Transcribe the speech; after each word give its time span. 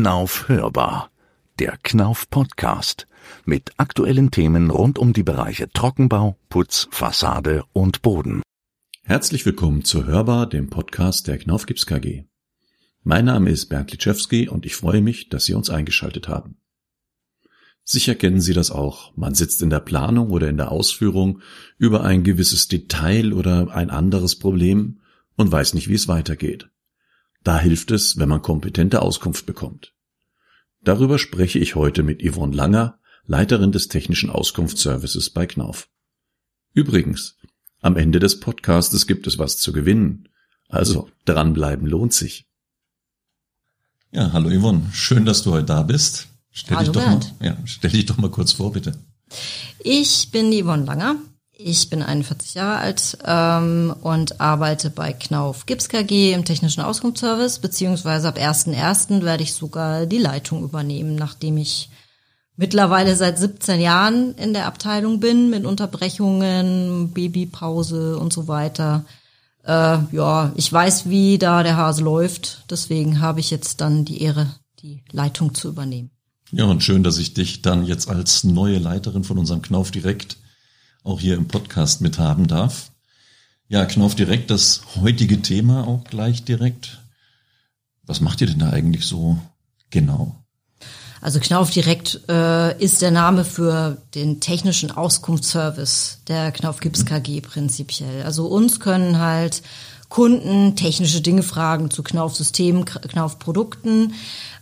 Knauf 0.00 0.48
hörbar. 0.48 1.10
Der 1.58 1.76
Knauf 1.82 2.30
Podcast 2.30 3.08
mit 3.44 3.72
aktuellen 3.78 4.30
Themen 4.30 4.70
rund 4.70 4.96
um 4.96 5.12
die 5.12 5.24
Bereiche 5.24 5.68
Trockenbau, 5.70 6.38
Putz, 6.48 6.86
Fassade 6.92 7.64
und 7.72 8.00
Boden. 8.00 8.42
Herzlich 9.02 9.44
willkommen 9.44 9.82
zu 9.82 10.06
Hörbar, 10.06 10.48
dem 10.48 10.70
Podcast 10.70 11.26
der 11.26 11.36
Knauf 11.36 11.66
Gips 11.66 11.84
KG. 11.84 12.26
Mein 13.02 13.24
Name 13.24 13.50
ist 13.50 13.66
Bernd 13.66 13.90
Litschewski 13.90 14.48
und 14.48 14.66
ich 14.66 14.76
freue 14.76 15.00
mich, 15.00 15.30
dass 15.30 15.46
Sie 15.46 15.54
uns 15.54 15.68
eingeschaltet 15.68 16.28
haben. 16.28 16.58
Sicher 17.82 18.14
kennen 18.14 18.40
Sie 18.40 18.54
das 18.54 18.70
auch. 18.70 19.16
Man 19.16 19.34
sitzt 19.34 19.62
in 19.62 19.70
der 19.70 19.80
Planung 19.80 20.30
oder 20.30 20.48
in 20.48 20.58
der 20.58 20.70
Ausführung 20.70 21.40
über 21.76 22.04
ein 22.04 22.22
gewisses 22.22 22.68
Detail 22.68 23.32
oder 23.32 23.74
ein 23.74 23.90
anderes 23.90 24.38
Problem 24.38 25.00
und 25.34 25.50
weiß 25.50 25.74
nicht, 25.74 25.88
wie 25.88 25.94
es 25.94 26.06
weitergeht. 26.06 26.70
Da 27.48 27.58
hilft 27.58 27.92
es, 27.92 28.18
wenn 28.18 28.28
man 28.28 28.42
kompetente 28.42 29.00
Auskunft 29.00 29.46
bekommt. 29.46 29.94
Darüber 30.82 31.18
spreche 31.18 31.58
ich 31.58 31.76
heute 31.76 32.02
mit 32.02 32.22
Yvonne 32.22 32.54
Langer, 32.54 32.98
Leiterin 33.24 33.72
des 33.72 33.88
technischen 33.88 34.28
Auskunftsservices 34.28 35.30
bei 35.30 35.46
Knauf. 35.46 35.88
Übrigens, 36.74 37.38
am 37.80 37.96
Ende 37.96 38.18
des 38.18 38.38
Podcastes 38.38 39.06
gibt 39.06 39.26
es 39.26 39.38
was 39.38 39.56
zu 39.56 39.72
gewinnen. 39.72 40.28
Also 40.68 41.08
dranbleiben 41.24 41.86
lohnt 41.86 42.12
sich. 42.12 42.46
Ja, 44.10 44.30
hallo 44.34 44.50
Yvonne, 44.50 44.82
schön, 44.92 45.24
dass 45.24 45.42
du 45.42 45.52
heute 45.52 45.64
da 45.64 45.84
bist. 45.84 46.28
Stell, 46.50 46.76
hallo 46.76 46.92
dich, 46.92 47.02
doch 47.02 47.06
mal, 47.06 47.20
ja, 47.40 47.56
stell 47.64 47.92
dich 47.92 48.04
doch 48.04 48.18
mal 48.18 48.30
kurz 48.30 48.52
vor, 48.52 48.74
bitte. 48.74 48.92
Ich 49.78 50.30
bin 50.30 50.52
Yvonne 50.52 50.84
Langer. 50.84 51.16
Ich 51.60 51.90
bin 51.90 52.04
41 52.04 52.54
Jahre 52.54 52.78
alt 52.78 53.18
ähm, 53.26 53.92
und 54.02 54.40
arbeite 54.40 54.90
bei 54.90 55.12
Knauf 55.12 55.66
Gips 55.66 55.88
KG 55.88 56.32
im 56.32 56.44
technischen 56.44 56.82
Auskunftsservice, 56.82 57.58
beziehungsweise 57.58 58.28
ab 58.28 58.38
1.1. 58.38 59.22
werde 59.22 59.42
ich 59.42 59.54
sogar 59.54 60.06
die 60.06 60.18
Leitung 60.18 60.62
übernehmen, 60.62 61.16
nachdem 61.16 61.56
ich 61.56 61.90
mittlerweile 62.56 63.16
seit 63.16 63.40
17 63.40 63.80
Jahren 63.80 64.36
in 64.36 64.52
der 64.52 64.66
Abteilung 64.66 65.18
bin, 65.18 65.50
mit 65.50 65.64
Unterbrechungen, 65.64 67.10
Babypause 67.10 68.18
und 68.18 68.32
so 68.32 68.46
weiter. 68.46 69.04
Äh, 69.64 69.98
ja, 70.12 70.52
ich 70.54 70.72
weiß, 70.72 71.08
wie 71.08 71.38
da 71.38 71.64
der 71.64 71.76
Hase 71.76 72.04
läuft, 72.04 72.66
deswegen 72.70 73.20
habe 73.20 73.40
ich 73.40 73.50
jetzt 73.50 73.80
dann 73.80 74.04
die 74.04 74.22
Ehre, 74.22 74.46
die 74.80 75.02
Leitung 75.10 75.54
zu 75.54 75.66
übernehmen. 75.66 76.10
Ja, 76.52 76.66
und 76.66 76.84
schön, 76.84 77.02
dass 77.02 77.18
ich 77.18 77.34
dich 77.34 77.62
dann 77.62 77.84
jetzt 77.84 78.08
als 78.08 78.44
neue 78.44 78.78
Leiterin 78.78 79.24
von 79.24 79.38
unserem 79.38 79.60
Knauf 79.60 79.90
direkt 79.90 80.36
auch 81.08 81.20
hier 81.20 81.34
im 81.34 81.48
Podcast 81.48 82.00
mithaben 82.00 82.46
darf. 82.46 82.90
Ja, 83.68 83.84
Knauf 83.84 84.14
direkt, 84.14 84.50
das 84.50 84.82
heutige 84.96 85.42
Thema 85.42 85.86
auch 85.86 86.04
gleich 86.04 86.44
direkt. 86.44 87.00
Was 88.04 88.20
macht 88.20 88.40
ihr 88.40 88.46
denn 88.46 88.58
da 88.58 88.70
eigentlich 88.70 89.04
so 89.04 89.38
genau? 89.90 90.36
Also 91.20 91.40
Knauf 91.40 91.70
direkt 91.70 92.20
äh, 92.28 92.80
ist 92.82 93.02
der 93.02 93.10
Name 93.10 93.44
für 93.44 93.98
den 94.14 94.40
technischen 94.40 94.90
Auskunftsservice 94.90 96.20
der 96.28 96.52
Knauf 96.52 96.80
Gips 96.80 97.04
KG 97.04 97.40
prinzipiell. 97.40 98.22
Also 98.22 98.46
uns 98.46 98.80
können 98.80 99.18
halt 99.18 99.62
Kunden 100.08 100.76
technische 100.76 101.20
Dinge 101.20 101.42
fragen 101.42 101.90
zu 101.90 102.02
Knauf 102.02 102.36
Systemen, 102.36 102.84
Knauf 102.84 103.38
Produkten. 103.38 104.14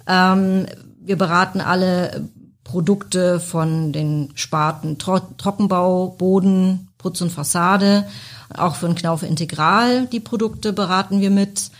Ähm, 0.06 0.66
wir 1.00 1.16
beraten 1.16 1.60
alle 1.60 2.28
Produkte 2.66 3.38
von 3.38 3.92
den 3.92 4.32
Sparten 4.34 4.98
Tro 4.98 5.20
Trockenbau, 5.38 6.16
Boden, 6.18 6.88
Putz 6.98 7.20
und 7.20 7.30
Fassade. 7.30 8.08
Auch 8.52 8.74
für 8.74 8.86
den 8.86 8.96
Knauf 8.96 9.22
Integral 9.22 10.06
die 10.08 10.18
Produkte 10.18 10.72
beraten 10.72 11.20
wir 11.20 11.30
mit. 11.30 11.70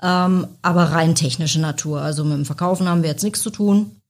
Ähm, 0.00 0.46
aber 0.62 0.92
rein 0.92 1.16
technische 1.16 1.60
Natur. 1.60 2.02
Also 2.02 2.22
mit 2.22 2.34
dem 2.34 2.44
Verkaufen 2.44 2.88
haben 2.88 3.02
wir 3.02 3.10
jetzt 3.10 3.24
nichts 3.24 3.42
zu 3.42 3.50
tun. 3.50 4.00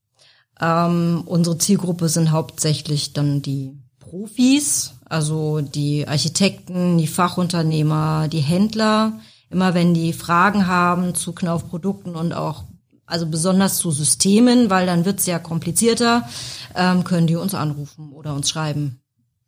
Ähm, 0.60 1.22
unsere 1.24 1.56
Zielgruppe 1.56 2.10
sind 2.10 2.30
hauptsächlich 2.30 3.14
dann 3.14 3.40
die 3.40 3.72
Profis, 3.98 4.96
also 5.06 5.62
die 5.62 6.06
Architekten, 6.06 6.98
die 6.98 7.06
Fachunternehmer, 7.06 8.28
die 8.28 8.40
Händler. 8.40 9.14
Immer 9.48 9.72
wenn 9.72 9.94
die 9.94 10.12
Fragen 10.12 10.66
haben 10.66 11.14
zu 11.14 11.32
Knaufprodukten 11.32 12.16
und 12.16 12.34
auch 12.34 12.64
also 13.06 13.26
besonders 13.26 13.78
zu 13.78 13.90
Systemen, 13.90 14.68
weil 14.68 14.86
dann 14.86 15.04
wird's 15.04 15.26
ja 15.26 15.38
komplizierter, 15.38 16.28
ähm, 16.74 17.04
können 17.04 17.26
die 17.26 17.36
uns 17.36 17.54
anrufen 17.54 18.12
oder 18.12 18.34
uns 18.34 18.50
schreiben, 18.50 19.00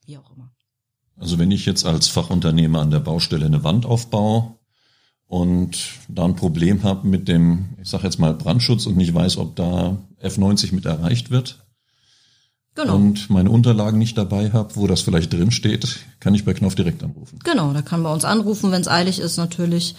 wie 0.07 0.17
auch 0.17 0.31
immer. 0.35 0.51
Also 1.17 1.39
wenn 1.39 1.51
ich 1.51 1.67
jetzt 1.67 1.85
als 1.85 2.09
Fachunternehmer 2.09 2.81
an 2.81 2.91
der 2.91 3.01
Baustelle 3.01 3.47
eine 3.47 3.65
Wand 3.65 3.87
aufbaue 3.87 4.55
und 5.27 5.77
da 6.09 6.25
ein 6.25 6.37
Problem 6.37 6.85
habe 6.85 7.07
mit 7.07 7.29
dem, 7.29 7.77
ich 7.83 7.89
sage 7.89 8.05
jetzt 8.05 8.19
mal 8.19 8.35
Brandschutz 8.35 8.87
und 8.87 8.97
nicht 8.97 9.13
weiß, 9.13 9.37
ob 9.39 9.57
da 9.57 9.99
F90 10.23 10.75
mit 10.75 10.87
erreicht 10.87 11.31
wird, 11.31 11.68
Genau. 12.79 12.95
Und 12.95 13.29
meine 13.29 13.51
Unterlagen 13.51 13.99
nicht 13.99 14.17
dabei 14.17 14.53
habe, 14.53 14.77
wo 14.77 14.87
das 14.87 15.01
vielleicht 15.01 15.33
drin 15.33 15.51
steht, 15.51 15.99
kann 16.21 16.37
ich 16.37 16.45
bei 16.45 16.55
Knopf 16.55 16.77
direkt 16.77 17.03
anrufen. 17.03 17.41
Genau, 17.43 17.73
da 17.73 17.83
kann 17.83 18.05
bei 18.05 18.13
uns 18.13 18.25
anrufen, 18.25 18.71
wenn 18.71 18.81
es 18.81 18.87
eilig 18.87 19.19
ist 19.19 19.37
natürlich. 19.37 19.97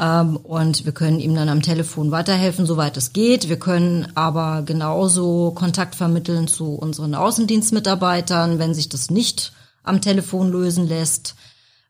Ähm, 0.00 0.36
und 0.36 0.86
wir 0.86 0.92
können 0.92 1.20
ihm 1.20 1.34
dann 1.34 1.50
am 1.50 1.60
Telefon 1.60 2.10
weiterhelfen, 2.10 2.64
soweit 2.64 2.96
es 2.96 3.12
geht. 3.12 3.50
Wir 3.50 3.58
können 3.58 4.06
aber 4.14 4.62
genauso 4.62 5.50
Kontakt 5.50 5.94
vermitteln 5.94 6.48
zu 6.48 6.70
unseren 6.70 7.14
Außendienstmitarbeitern, 7.14 8.58
wenn 8.58 8.72
sich 8.72 8.88
das 8.88 9.10
nicht 9.10 9.52
am 9.82 10.00
Telefon 10.00 10.50
lösen 10.50 10.88
lässt. 10.88 11.34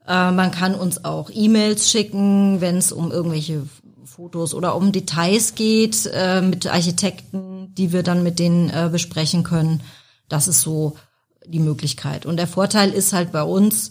Äh, 0.09 0.32
man 0.32 0.50
kann 0.50 0.74
uns 0.74 1.04
auch 1.04 1.30
E-Mails 1.32 1.88
schicken, 1.88 2.60
wenn 2.60 2.78
es 2.78 2.91
um 2.91 3.12
irgendwelche 3.12 3.62
Fotos 4.04 4.54
oder 4.54 4.74
um 4.74 4.91
Details 4.91 5.54
geht 5.54 6.10
äh, 6.12 6.41
mit 6.41 6.66
Architekten, 6.66 7.72
die 7.76 7.92
wir 7.92 8.03
dann 8.03 8.24
mit 8.24 8.41
denen 8.41 8.70
äh, 8.70 8.88
besprechen 8.91 9.44
können. 9.44 9.80
Das 10.32 10.48
ist 10.48 10.62
so 10.62 10.97
die 11.47 11.59
Möglichkeit. 11.59 12.25
Und 12.25 12.38
der 12.38 12.47
Vorteil 12.47 12.91
ist 12.91 13.12
halt 13.12 13.32
bei 13.32 13.43
uns 13.43 13.91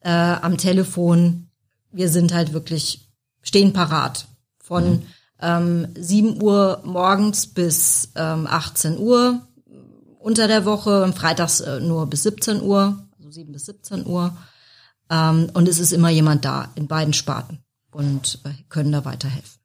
äh, 0.00 0.10
am 0.10 0.58
Telefon, 0.58 1.48
wir 1.92 2.08
sind 2.08 2.34
halt 2.34 2.52
wirklich, 2.52 3.08
stehen 3.40 3.72
parat. 3.72 4.26
Von 4.58 4.90
mhm. 4.90 5.02
ähm, 5.40 5.88
7 5.94 6.42
Uhr 6.42 6.80
morgens 6.84 7.46
bis 7.46 8.10
ähm, 8.16 8.48
18 8.48 8.98
Uhr 8.98 9.46
unter 10.18 10.48
der 10.48 10.64
Woche 10.64 11.12
freitags 11.12 11.60
äh, 11.60 11.78
nur 11.78 12.08
bis 12.08 12.24
17 12.24 12.62
Uhr, 12.62 13.06
also 13.16 13.30
7 13.30 13.52
bis 13.52 13.66
17 13.66 14.06
Uhr. 14.06 14.36
Ähm, 15.08 15.50
und 15.54 15.68
es 15.68 15.78
ist 15.78 15.92
immer 15.92 16.10
jemand 16.10 16.44
da 16.44 16.72
in 16.74 16.88
beiden 16.88 17.12
Sparten 17.12 17.60
und 17.92 18.40
äh, 18.44 18.50
können 18.68 18.90
da 18.90 19.04
weiterhelfen. 19.04 19.60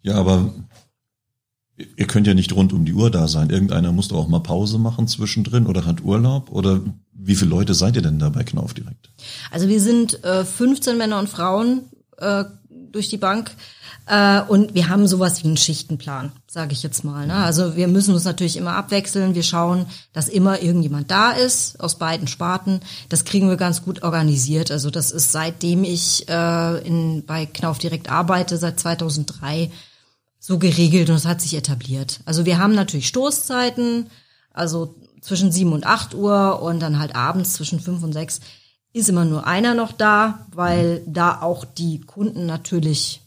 Ja, 0.00 0.14
aber 0.14 0.54
Ihr 1.76 2.06
könnt 2.06 2.26
ja 2.26 2.34
nicht 2.34 2.54
rund 2.54 2.72
um 2.72 2.84
die 2.84 2.92
Uhr 2.92 3.10
da 3.10 3.26
sein. 3.26 3.50
Irgendeiner 3.50 3.90
muss 3.90 4.08
doch 4.08 4.18
auch 4.18 4.28
mal 4.28 4.40
Pause 4.40 4.78
machen 4.78 5.08
zwischendrin 5.08 5.66
oder 5.66 5.84
hat 5.84 6.04
Urlaub 6.04 6.50
oder 6.52 6.80
wie 7.12 7.34
viele 7.34 7.50
Leute 7.50 7.74
seid 7.74 7.96
ihr 7.96 8.02
denn 8.02 8.18
da 8.18 8.28
bei 8.28 8.44
Knauf 8.44 8.74
direkt? 8.74 9.10
Also 9.50 9.68
wir 9.68 9.80
sind 9.80 10.22
äh, 10.22 10.44
15 10.44 10.96
Männer 10.96 11.18
und 11.18 11.28
Frauen 11.28 11.82
äh, 12.18 12.44
durch 12.92 13.08
die 13.08 13.16
Bank 13.16 13.50
äh, 14.06 14.40
und 14.42 14.74
wir 14.74 14.88
haben 14.88 15.08
sowas 15.08 15.42
wie 15.42 15.48
einen 15.48 15.56
Schichtenplan, 15.56 16.30
sage 16.46 16.72
ich 16.72 16.82
jetzt 16.82 17.02
mal. 17.02 17.26
Ne? 17.26 17.34
Also 17.34 17.74
wir 17.74 17.88
müssen 17.88 18.14
uns 18.14 18.24
natürlich 18.24 18.56
immer 18.56 18.76
abwechseln. 18.76 19.34
Wir 19.34 19.42
schauen, 19.42 19.86
dass 20.12 20.28
immer 20.28 20.62
irgendjemand 20.62 21.10
da 21.10 21.32
ist 21.32 21.80
aus 21.80 21.98
beiden 21.98 22.28
Sparten. 22.28 22.80
Das 23.08 23.24
kriegen 23.24 23.48
wir 23.48 23.56
ganz 23.56 23.82
gut 23.82 24.02
organisiert. 24.02 24.70
Also 24.70 24.90
das 24.90 25.10
ist 25.10 25.32
seitdem 25.32 25.82
ich 25.82 26.28
äh, 26.28 26.86
in, 26.86 27.24
bei 27.26 27.46
Knauf 27.46 27.78
direkt 27.78 28.10
arbeite, 28.10 28.58
seit 28.58 28.78
2003 28.78 29.70
so 30.46 30.58
geregelt 30.58 31.08
und 31.08 31.16
es 31.16 31.24
hat 31.24 31.40
sich 31.40 31.54
etabliert. 31.54 32.20
Also 32.26 32.44
wir 32.44 32.58
haben 32.58 32.74
natürlich 32.74 33.08
Stoßzeiten, 33.08 34.10
also 34.52 34.94
zwischen 35.22 35.50
sieben 35.50 35.72
und 35.72 35.86
acht 35.86 36.14
Uhr 36.14 36.60
und 36.60 36.80
dann 36.80 36.98
halt 36.98 37.16
abends 37.16 37.54
zwischen 37.54 37.80
fünf 37.80 38.02
und 38.02 38.12
sechs 38.12 38.40
ist 38.92 39.08
immer 39.08 39.24
nur 39.24 39.46
einer 39.46 39.72
noch 39.72 39.92
da, 39.92 40.46
weil 40.52 41.02
da 41.06 41.40
auch 41.40 41.64
die 41.64 42.02
Kunden 42.02 42.44
natürlich 42.44 43.22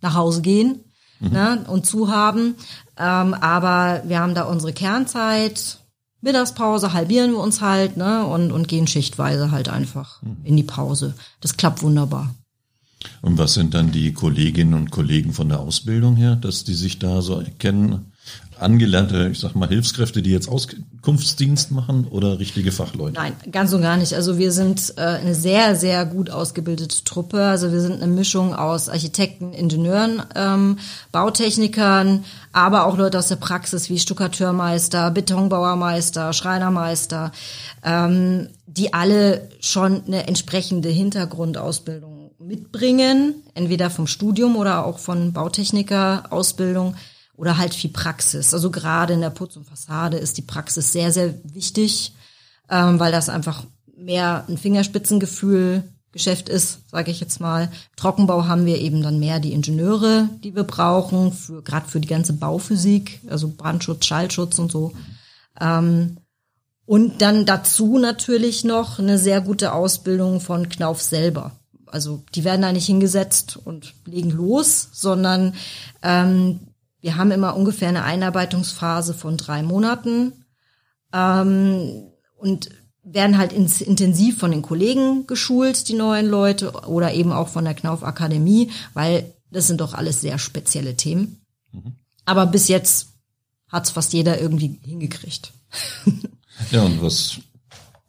nach 0.00 0.14
Hause 0.14 0.40
gehen 0.40 0.80
mhm. 1.20 1.32
ne, 1.32 1.64
und 1.68 1.84
zu 1.84 2.10
haben. 2.10 2.54
Ähm, 2.96 3.34
aber 3.34 4.02
wir 4.06 4.20
haben 4.20 4.34
da 4.34 4.44
unsere 4.44 4.72
Kernzeit, 4.72 5.80
Mittagspause 6.22 6.94
halbieren 6.94 7.32
wir 7.32 7.40
uns 7.40 7.60
halt 7.60 7.98
ne, 7.98 8.24
und, 8.24 8.52
und 8.52 8.68
gehen 8.68 8.86
schichtweise 8.86 9.50
halt 9.50 9.68
einfach 9.68 10.22
mhm. 10.22 10.38
in 10.44 10.56
die 10.56 10.62
Pause. 10.62 11.12
Das 11.42 11.58
klappt 11.58 11.82
wunderbar. 11.82 12.34
Und 13.22 13.38
was 13.38 13.54
sind 13.54 13.74
dann 13.74 13.92
die 13.92 14.12
Kolleginnen 14.12 14.74
und 14.74 14.90
Kollegen 14.90 15.32
von 15.32 15.48
der 15.48 15.60
Ausbildung 15.60 16.16
her, 16.16 16.36
dass 16.36 16.64
die 16.64 16.74
sich 16.74 16.98
da 16.98 17.22
so 17.22 17.40
erkennen? 17.40 18.12
Angelernte, 18.58 19.28
ich 19.32 19.40
sag 19.40 19.54
mal, 19.54 19.68
Hilfskräfte, 19.68 20.22
die 20.22 20.30
jetzt 20.30 20.48
Auskunftsdienst 20.48 21.72
machen 21.72 22.06
oder 22.08 22.38
richtige 22.38 22.72
Fachleute? 22.72 23.14
Nein, 23.14 23.34
ganz 23.50 23.72
und 23.72 23.82
gar 23.82 23.96
nicht. 23.96 24.14
Also 24.14 24.38
wir 24.38 24.52
sind 24.52 24.94
äh, 24.96 25.00
eine 25.00 25.34
sehr, 25.34 25.76
sehr 25.76 26.06
gut 26.06 26.30
ausgebildete 26.30 27.04
Truppe. 27.04 27.44
Also 27.44 27.72
wir 27.72 27.80
sind 27.80 28.02
eine 28.02 28.12
Mischung 28.12 28.54
aus 28.54 28.88
Architekten, 28.88 29.52
Ingenieuren, 29.52 30.22
ähm, 30.34 30.78
Bautechnikern, 31.10 32.24
aber 32.52 32.86
auch 32.86 32.96
Leute 32.96 33.18
aus 33.18 33.28
der 33.28 33.36
Praxis 33.36 33.90
wie 33.90 33.98
Stuckateurmeister, 33.98 35.10
Betonbauermeister, 35.10 36.32
Schreinermeister, 36.32 37.32
ähm, 37.82 38.48
die 38.66 38.94
alle 38.94 39.48
schon 39.60 40.02
eine 40.06 40.26
entsprechende 40.28 40.88
Hintergrundausbildung 40.88 42.13
mitbringen, 42.46 43.42
entweder 43.54 43.90
vom 43.90 44.06
Studium 44.06 44.56
oder 44.56 44.86
auch 44.86 44.98
von 44.98 45.32
Bautechniker-Ausbildung 45.32 46.94
oder 47.36 47.58
halt 47.58 47.74
viel 47.74 47.90
Praxis. 47.90 48.54
Also 48.54 48.70
gerade 48.70 49.14
in 49.14 49.20
der 49.20 49.30
Putz- 49.30 49.56
und 49.56 49.66
Fassade 49.66 50.16
ist 50.16 50.36
die 50.36 50.42
Praxis 50.42 50.92
sehr, 50.92 51.12
sehr 51.12 51.34
wichtig, 51.44 52.14
ähm, 52.70 53.00
weil 53.00 53.12
das 53.12 53.28
einfach 53.28 53.64
mehr 53.96 54.44
ein 54.48 54.58
Fingerspitzengefühl 54.58 55.84
Geschäft 56.14 56.48
ist, 56.48 56.88
sage 56.90 57.10
ich 57.10 57.18
jetzt 57.18 57.40
mal. 57.40 57.72
Trockenbau 57.96 58.46
haben 58.46 58.66
wir 58.66 58.78
eben 58.78 59.02
dann 59.02 59.18
mehr 59.18 59.40
die 59.40 59.52
Ingenieure, 59.52 60.28
die 60.44 60.54
wir 60.54 60.62
brauchen, 60.62 61.32
für, 61.32 61.60
gerade 61.60 61.88
für 61.88 61.98
die 61.98 62.06
ganze 62.06 62.34
Bauphysik, 62.34 63.20
also 63.26 63.48
Brandschutz, 63.48 64.06
Schallschutz 64.06 64.60
und 64.60 64.70
so. 64.70 64.92
Ähm, 65.60 66.18
und 66.86 67.20
dann 67.20 67.46
dazu 67.46 67.98
natürlich 67.98 68.62
noch 68.62 69.00
eine 69.00 69.18
sehr 69.18 69.40
gute 69.40 69.72
Ausbildung 69.72 70.40
von 70.40 70.68
Knauf 70.68 71.02
selber. 71.02 71.50
Also 71.94 72.24
die 72.34 72.42
werden 72.42 72.62
da 72.62 72.72
nicht 72.72 72.86
hingesetzt 72.86 73.56
und 73.56 73.94
legen 74.04 74.30
los, 74.30 74.88
sondern 74.92 75.54
ähm, 76.02 76.58
wir 77.00 77.16
haben 77.16 77.30
immer 77.30 77.54
ungefähr 77.54 77.88
eine 77.88 78.02
Einarbeitungsphase 78.02 79.14
von 79.14 79.36
drei 79.36 79.62
Monaten 79.62 80.32
ähm, 81.12 82.02
und 82.36 82.70
werden 83.04 83.38
halt 83.38 83.52
ins, 83.52 83.80
intensiv 83.80 84.38
von 84.38 84.50
den 84.50 84.62
Kollegen 84.62 85.28
geschult, 85.28 85.88
die 85.88 85.94
neuen 85.94 86.26
Leute, 86.26 86.72
oder 86.72 87.14
eben 87.14 87.30
auch 87.30 87.46
von 87.46 87.64
der 87.64 87.74
Knauf 87.74 88.02
Akademie, 88.02 88.72
weil 88.92 89.32
das 89.52 89.68
sind 89.68 89.80
doch 89.80 89.94
alles 89.94 90.20
sehr 90.20 90.38
spezielle 90.40 90.96
Themen. 90.96 91.46
Mhm. 91.70 91.94
Aber 92.24 92.46
bis 92.46 92.66
jetzt 92.66 93.10
hat's 93.68 93.90
fast 93.90 94.12
jeder 94.14 94.40
irgendwie 94.40 94.80
hingekriegt. 94.82 95.52
Ja, 96.72 96.82
und 96.82 97.00
was 97.02 97.38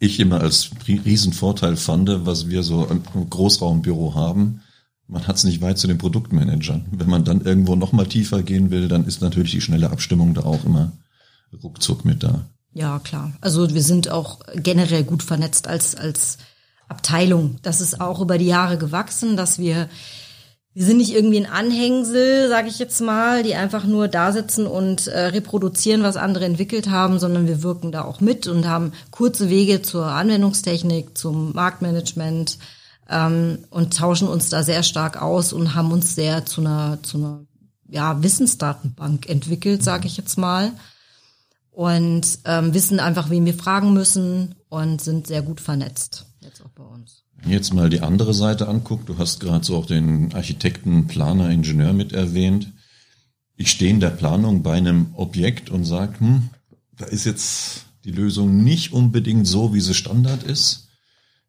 ich 0.05 0.19
immer 0.19 0.41
als 0.41 0.71
Riesenvorteil 0.87 1.75
fand, 1.75 2.25
was 2.25 2.49
wir 2.49 2.63
so 2.63 2.85
im 2.85 3.29
Großraumbüro 3.29 4.15
haben, 4.15 4.61
man 5.07 5.27
hat 5.27 5.35
es 5.35 5.43
nicht 5.43 5.61
weit 5.61 5.77
zu 5.77 5.87
den 5.87 5.97
Produktmanagern. 5.97 6.85
Wenn 6.91 7.09
man 7.09 7.23
dann 7.23 7.41
irgendwo 7.41 7.75
noch 7.75 7.91
mal 7.91 8.07
tiefer 8.07 8.41
gehen 8.41 8.71
will, 8.71 8.87
dann 8.87 9.05
ist 9.05 9.21
natürlich 9.21 9.51
die 9.51 9.61
schnelle 9.61 9.91
Abstimmung 9.91 10.33
da 10.33 10.43
auch 10.43 10.65
immer 10.65 10.93
ruckzuck 11.63 12.05
mit 12.05 12.23
da. 12.23 12.45
Ja, 12.73 12.99
klar. 12.99 13.33
Also 13.39 13.73
wir 13.73 13.83
sind 13.83 14.09
auch 14.09 14.39
generell 14.55 15.03
gut 15.03 15.23
vernetzt 15.23 15.67
als, 15.67 15.95
als 15.95 16.37
Abteilung. 16.89 17.57
Das 17.61 17.81
ist 17.81 18.01
auch 18.01 18.19
über 18.19 18.37
die 18.37 18.47
Jahre 18.47 18.77
gewachsen, 18.77 19.37
dass 19.37 19.59
wir 19.59 19.89
wir 20.75 20.85
sind 20.85 20.97
nicht 20.97 21.13
irgendwie 21.13 21.37
ein 21.37 21.49
Anhängsel, 21.49 22.49
sage 22.49 22.67
ich 22.67 22.79
jetzt 22.79 22.99
mal, 22.99 23.43
die 23.43 23.55
einfach 23.55 23.85
nur 23.85 24.09
da 24.09 24.33
sitzen 24.33 24.67
und 24.67 25.07
äh, 25.07 25.27
reproduzieren, 25.27 26.03
was 26.03 26.17
andere 26.17 26.43
entwickelt 26.43 26.89
haben, 26.89 27.17
sondern 27.17 27.47
wir 27.47 27.63
wirken 27.63 27.93
da 27.93 28.03
auch 28.03 28.19
mit 28.19 28.45
und 28.47 28.67
haben 28.67 28.91
kurze 29.09 29.49
Wege 29.49 29.81
zur 29.81 30.07
Anwendungstechnik, 30.07 31.17
zum 31.17 31.53
Marktmanagement 31.53 32.59
ähm, 33.09 33.59
und 33.69 33.95
tauschen 33.95 34.27
uns 34.27 34.49
da 34.49 34.63
sehr 34.63 34.83
stark 34.83 35.21
aus 35.21 35.53
und 35.53 35.75
haben 35.75 35.93
uns 35.93 36.13
sehr 36.13 36.45
zu 36.45 36.59
einer 36.59 36.99
zu 37.03 37.19
einer 37.19 37.45
ja, 37.87 38.21
Wissensdatenbank 38.21 39.29
entwickelt, 39.29 39.81
sage 39.81 40.07
ich 40.07 40.17
jetzt 40.17 40.37
mal. 40.37 40.73
Und 41.71 42.39
ähm, 42.43 42.73
wissen 42.73 42.99
einfach, 42.99 43.29
wen 43.29 43.45
wir 43.45 43.53
fragen 43.53 43.93
müssen 43.93 44.55
und 44.67 45.01
sind 45.01 45.27
sehr 45.27 45.41
gut 45.41 45.61
vernetzt, 45.61 46.25
jetzt 46.41 46.61
auch 46.61 46.69
bei 46.69 46.83
uns 46.83 47.24
jetzt 47.45 47.73
mal 47.73 47.89
die 47.89 48.01
andere 48.01 48.33
Seite 48.33 48.67
anguckt, 48.67 49.09
du 49.09 49.17
hast 49.17 49.39
gerade 49.39 49.65
so 49.65 49.75
auch 49.77 49.85
den 49.85 50.33
Architekten, 50.33 51.07
Planer, 51.07 51.49
Ingenieur 51.49 51.93
mit 51.93 52.13
erwähnt. 52.13 52.71
Ich 53.55 53.71
stehe 53.71 53.91
in 53.91 53.99
der 53.99 54.09
Planung 54.09 54.63
bei 54.63 54.73
einem 54.73 55.07
Objekt 55.15 55.69
und 55.69 55.85
sage, 55.85 56.19
hm, 56.19 56.49
da 56.97 57.05
ist 57.05 57.25
jetzt 57.25 57.85
die 58.03 58.11
Lösung 58.11 58.63
nicht 58.63 58.93
unbedingt 58.93 59.47
so, 59.47 59.73
wie 59.73 59.81
sie 59.81 59.93
Standard 59.93 60.43
ist. 60.43 60.89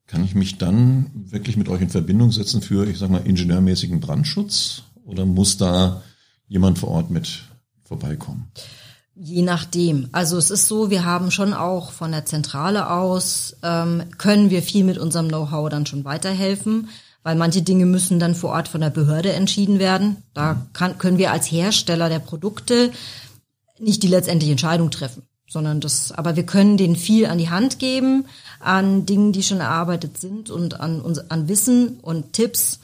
Kann 0.07 0.25
ich 0.25 0.35
mich 0.35 0.57
dann 0.59 1.11
wirklich 1.15 1.57
mit 1.57 1.69
euch 1.69 1.83
in 1.83 1.91
Verbindung 1.91 2.31
setzen 2.31 2.63
für, 2.63 2.89
ich 2.89 2.99
sag 2.99 3.11
mal, 3.11 3.27
ingenieurmäßigen 3.27 4.01
Brandschutz? 4.01 4.83
Oder 5.05 5.27
muss 5.27 5.57
da 5.57 6.03
jemand 6.49 6.79
vor 6.79 6.91
Ort 6.91 7.11
mit 7.11 7.43
vorbeikommen? 7.85 8.51
Je 9.19 9.41
nachdem. 9.41 10.11
Also 10.13 10.37
es 10.37 10.51
ist 10.51 10.69
so, 10.69 10.91
wir 10.91 11.07
haben 11.07 11.31
schon 11.31 11.55
auch 11.55 11.91
von 11.91 12.13
der 12.13 12.27
Zentrale 12.27 12.91
aus, 12.91 13.57
ähm, 13.63 14.03
können 14.19 14.51
wir 14.51 14.63
viel 14.63 14.85
mit 14.85 14.99
unserem 14.99 15.29
Know-how 15.29 15.71
dann 15.71 15.87
schon 15.87 16.05
weiterhelfen, 16.05 16.91
weil 17.23 17.35
manche 17.35 17.63
Dinge 17.63 17.87
müssen 17.87 18.21
dann 18.21 18.35
vor 18.35 18.51
Ort 18.51 18.69
von 18.69 18.83
der 18.83 18.91
Behörde 18.91 19.33
entschieden 19.33 19.79
werden. 19.79 20.19
Da 20.35 20.67
kann, 20.75 20.99
können 20.99 21.17
wir 21.17 21.33
als 21.33 21.51
Hersteller 21.51 22.11
der 22.11 22.19
Produkte 22.19 22.93
nicht 23.79 24.03
die 24.03 24.09
letztendliche 24.09 24.53
Entscheidung 24.53 24.91
treffen, 24.91 25.23
sondern 25.49 25.81
das, 25.81 26.13
aber 26.13 26.37
wir 26.37 26.45
können 26.45 26.77
denen 26.77 26.97
viel 26.97 27.25
an 27.25 27.39
die 27.39 27.49
Hand 27.49 27.79
geben, 27.79 28.27
an 28.61 29.07
Dingen, 29.07 29.33
die 29.33 29.43
schon 29.43 29.61
erarbeitet 29.61 30.19
sind 30.19 30.51
und 30.51 30.79
an, 30.79 31.03
an 31.31 31.49
Wissen 31.49 32.01
und 32.03 32.35
Tipps, 32.35 32.81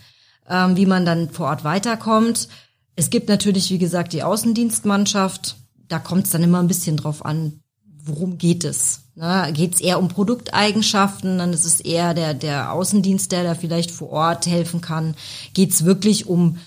ähm, 0.48 0.76
wie 0.76 0.86
man 0.86 1.04
dann 1.04 1.28
vor 1.28 1.48
Ort 1.48 1.62
weiterkommt. 1.62 2.48
Es 2.96 3.10
gibt 3.10 3.28
natürlich, 3.28 3.70
wie 3.70 3.78
gesagt, 3.78 4.14
die 4.14 4.22
Außendienstmannschaft, 4.22 5.56
da 5.92 5.98
kommt 5.98 6.24
es 6.24 6.32
dann 6.32 6.42
immer 6.42 6.60
ein 6.60 6.68
bisschen 6.68 6.96
drauf 6.96 7.24
an, 7.24 7.60
worum 8.04 8.38
geht 8.38 8.64
es. 8.64 9.02
Ne? 9.14 9.50
Geht 9.52 9.74
es 9.74 9.80
eher 9.80 9.98
um 9.98 10.08
Produkteigenschaften, 10.08 11.38
dann 11.38 11.52
ist 11.52 11.66
es 11.66 11.80
eher 11.80 12.14
der, 12.14 12.34
der 12.34 12.72
Außendienst, 12.72 13.30
der 13.30 13.44
da 13.44 13.54
vielleicht 13.54 13.90
vor 13.90 14.10
Ort 14.10 14.46
helfen 14.46 14.80
kann. 14.80 15.14
Geht 15.52 15.70
es 15.70 15.84
wirklich 15.84 16.26
um 16.26 16.58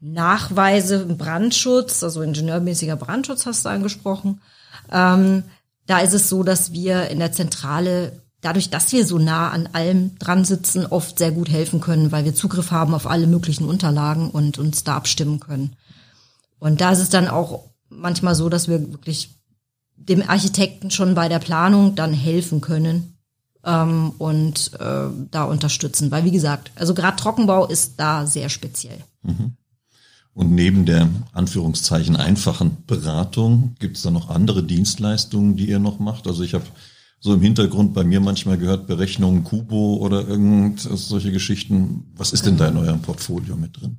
Nachweise 0.00 1.06
Brandschutz, 1.06 2.04
also 2.04 2.22
ingenieurmäßiger 2.22 2.94
Brandschutz 2.94 3.46
hast 3.46 3.64
du 3.64 3.68
angesprochen. 3.68 4.40
Ähm, 4.92 5.42
da 5.86 5.98
ist 5.98 6.14
es 6.14 6.28
so, 6.28 6.44
dass 6.44 6.72
wir 6.72 7.08
in 7.08 7.18
der 7.18 7.32
Zentrale, 7.32 8.22
dadurch, 8.40 8.70
dass 8.70 8.92
wir 8.92 9.04
so 9.04 9.18
nah 9.18 9.50
an 9.50 9.68
allem 9.72 10.16
dran 10.20 10.44
sitzen, 10.44 10.86
oft 10.86 11.18
sehr 11.18 11.32
gut 11.32 11.50
helfen 11.50 11.80
können, 11.80 12.12
weil 12.12 12.24
wir 12.24 12.34
Zugriff 12.34 12.70
haben 12.70 12.94
auf 12.94 13.08
alle 13.08 13.26
möglichen 13.26 13.66
Unterlagen 13.66 14.30
und 14.30 14.58
uns 14.58 14.84
da 14.84 14.94
abstimmen 14.94 15.40
können. 15.40 15.74
Und 16.60 16.80
da 16.80 16.92
ist 16.92 17.00
es 17.00 17.08
dann 17.08 17.26
auch 17.26 17.67
manchmal 17.88 18.34
so, 18.34 18.48
dass 18.48 18.68
wir 18.68 18.92
wirklich 18.92 19.30
dem 19.96 20.22
Architekten 20.22 20.90
schon 20.90 21.14
bei 21.14 21.28
der 21.28 21.38
Planung 21.38 21.94
dann 21.94 22.12
helfen 22.12 22.60
können 22.60 23.18
ähm, 23.64 24.12
und 24.18 24.72
äh, 24.78 25.08
da 25.30 25.44
unterstützen. 25.44 26.10
Weil 26.10 26.24
wie 26.24 26.30
gesagt, 26.30 26.70
also 26.76 26.94
gerade 26.94 27.16
Trockenbau 27.16 27.66
ist 27.66 27.94
da 27.96 28.26
sehr 28.26 28.48
speziell. 28.48 28.98
Mhm. 29.22 29.52
Und 30.34 30.52
neben 30.52 30.86
der 30.86 31.08
Anführungszeichen 31.32 32.14
einfachen 32.14 32.84
Beratung 32.86 33.74
gibt 33.80 33.96
es 33.96 34.04
da 34.04 34.12
noch 34.12 34.30
andere 34.30 34.62
Dienstleistungen, 34.62 35.56
die 35.56 35.68
ihr 35.68 35.80
noch 35.80 35.98
macht? 35.98 36.28
Also 36.28 36.44
ich 36.44 36.54
habe 36.54 36.64
so 37.18 37.34
im 37.34 37.40
Hintergrund 37.40 37.92
bei 37.94 38.04
mir 38.04 38.20
manchmal 38.20 38.56
gehört 38.56 38.86
Berechnungen 38.86 39.42
Kubo 39.42 39.96
oder 39.96 40.28
irgend 40.28 40.80
solche 40.80 41.32
Geschichten. 41.32 42.12
Was 42.14 42.32
ist 42.32 42.46
denn 42.46 42.56
da 42.56 42.68
in 42.68 42.76
eurem 42.76 43.00
Portfolio 43.00 43.56
mit 43.56 43.80
drin? 43.80 43.98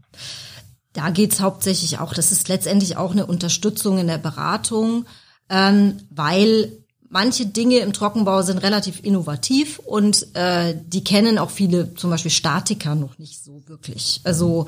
Da 0.93 1.11
geht's 1.11 1.39
hauptsächlich 1.39 1.99
auch, 1.99 2.13
das 2.13 2.31
ist 2.31 2.47
letztendlich 2.47 2.97
auch 2.97 3.11
eine 3.11 3.25
Unterstützung 3.25 3.99
in 3.99 4.07
der 4.07 4.17
Beratung, 4.17 5.05
ähm, 5.49 5.97
weil 6.09 6.71
manche 7.09 7.47
Dinge 7.47 7.79
im 7.79 7.91
Trockenbau 7.91 8.43
sind 8.43 8.59
relativ 8.59 9.03
innovativ 9.03 9.79
und 9.79 10.35
äh, 10.35 10.75
die 10.87 11.03
kennen 11.03 11.37
auch 11.37 11.49
viele, 11.49 11.95
zum 11.95 12.11
Beispiel 12.11 12.31
Statiker, 12.31 12.95
noch 12.95 13.17
nicht 13.17 13.43
so 13.43 13.63
wirklich. 13.67 14.21
Also 14.23 14.67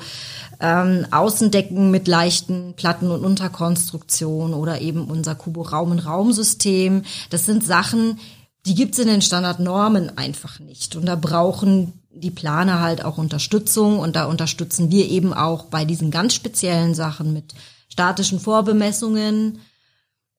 ähm, 0.60 1.06
Außendecken 1.10 1.90
mit 1.90 2.08
leichten 2.08 2.74
Platten- 2.74 3.10
und 3.10 3.24
Unterkonstruktion 3.24 4.54
oder 4.54 4.80
eben 4.80 5.08
unser 5.08 5.34
Kubo-Raum-in-Raum-System. 5.34 7.02
Das 7.30 7.46
sind 7.46 7.64
Sachen, 7.64 8.18
die 8.66 8.74
gibt's 8.74 8.98
in 8.98 9.08
den 9.08 9.22
Standardnormen 9.22 10.18
einfach 10.18 10.58
nicht. 10.58 10.96
Und 10.96 11.06
da 11.06 11.14
brauchen 11.16 12.01
die 12.14 12.30
Planer 12.30 12.80
halt 12.80 13.04
auch 13.04 13.18
Unterstützung 13.18 13.98
und 13.98 14.16
da 14.16 14.26
unterstützen 14.26 14.90
wir 14.90 15.08
eben 15.08 15.32
auch 15.32 15.66
bei 15.66 15.84
diesen 15.84 16.10
ganz 16.10 16.34
speziellen 16.34 16.94
Sachen 16.94 17.32
mit 17.32 17.54
statischen 17.88 18.40
Vorbemessungen, 18.40 19.60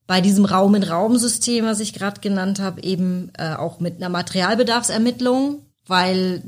bei 0.05 0.21
diesem 0.21 0.45
Raum-in-Raum-System, 0.45 1.65
was 1.65 1.79
ich 1.79 1.93
gerade 1.93 2.21
genannt 2.21 2.59
habe, 2.59 2.83
eben 2.83 3.31
äh, 3.37 3.53
auch 3.55 3.79
mit 3.79 3.97
einer 3.97 4.09
Materialbedarfsermittlung, 4.09 5.61
weil 5.87 6.43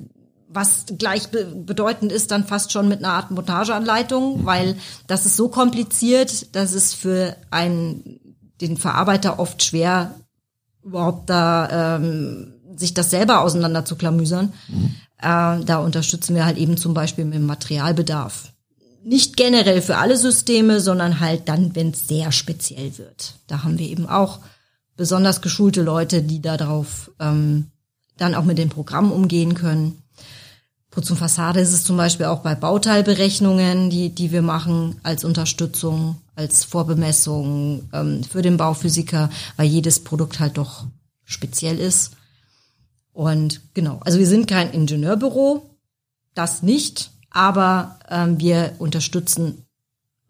was 0.47 0.85
gleich 0.97 1.29
bedeutend 1.29 2.11
ist 2.11 2.31
dann 2.31 2.45
fast 2.45 2.71
schon 2.71 2.87
mit 2.87 2.99
einer 2.99 3.13
Art 3.13 3.31
Montageanleitung, 3.31 4.41
mhm. 4.41 4.45
weil 4.45 4.77
das 5.07 5.25
ist 5.25 5.35
so 5.35 5.49
kompliziert, 5.49 6.55
dass 6.55 6.73
es 6.73 6.93
für 6.93 7.35
einen 7.51 8.19
den 8.61 8.77
Verarbeiter 8.77 9.39
oft 9.39 9.63
schwer 9.63 10.15
überhaupt 10.83 11.29
da 11.29 11.97
ähm, 11.97 12.53
sich 12.75 12.93
das 12.93 13.09
selber 13.09 13.41
auseinander 13.41 13.85
zu 13.85 13.95
klamüsern. 13.95 14.53
Mhm. 14.67 14.95
Äh, 15.19 15.63
da 15.63 15.77
unterstützen 15.77 16.35
wir 16.35 16.45
halt 16.45 16.57
eben 16.57 16.77
zum 16.77 16.93
Beispiel 16.93 17.25
mit 17.25 17.35
dem 17.35 17.45
Materialbedarf. 17.45 18.51
Nicht 19.03 19.37
generell 19.37 19.81
für 19.81 19.97
alle 19.97 20.17
Systeme, 20.17 20.81
sondern 20.81 21.19
halt 21.19 21.47
dann, 21.47 21.75
wenn 21.75 21.91
es 21.91 22.07
sehr 22.07 22.31
speziell 22.31 22.97
wird. 22.97 23.35
Da 23.47 23.63
haben 23.63 23.77
wir 23.77 23.87
eben 23.87 24.07
auch 24.07 24.39
besonders 24.97 25.41
geschulte 25.41 25.83
Leute, 25.83 26.23
die 26.23 26.41
darauf 26.41 27.11
ähm, 27.19 27.67
dann 28.17 28.35
auch 28.35 28.45
mit 28.45 28.57
dem 28.57 28.69
Programm 28.69 29.11
umgehen 29.11 29.53
können. 29.53 30.01
Putz 30.89 31.11
und 31.11 31.17
Fassade 31.17 31.59
ist 31.59 31.73
es 31.73 31.83
zum 31.83 31.97
Beispiel 31.97 32.27
auch 32.27 32.39
bei 32.39 32.55
Bauteilberechnungen, 32.55 33.89
die, 33.89 34.09
die 34.09 34.31
wir 34.31 34.41
machen 34.41 34.95
als 35.03 35.25
Unterstützung, 35.25 36.15
als 36.35 36.63
Vorbemessung 36.63 37.89
ähm, 37.91 38.23
für 38.23 38.41
den 38.41 38.55
Bauphysiker, 38.55 39.29
weil 39.57 39.67
jedes 39.67 39.99
Produkt 39.99 40.39
halt 40.39 40.57
doch 40.57 40.85
speziell 41.25 41.79
ist. 41.79 42.11
Und 43.15 43.61
genau, 43.73 44.01
also 44.03 44.19
wir 44.19 44.27
sind 44.27 44.45
kein 44.45 44.71
Ingenieurbüro, 44.71 45.69
das 46.33 46.63
nicht, 46.63 47.11
aber 47.29 47.97
ähm, 48.09 48.39
wir 48.41 48.73
unterstützen 48.77 49.63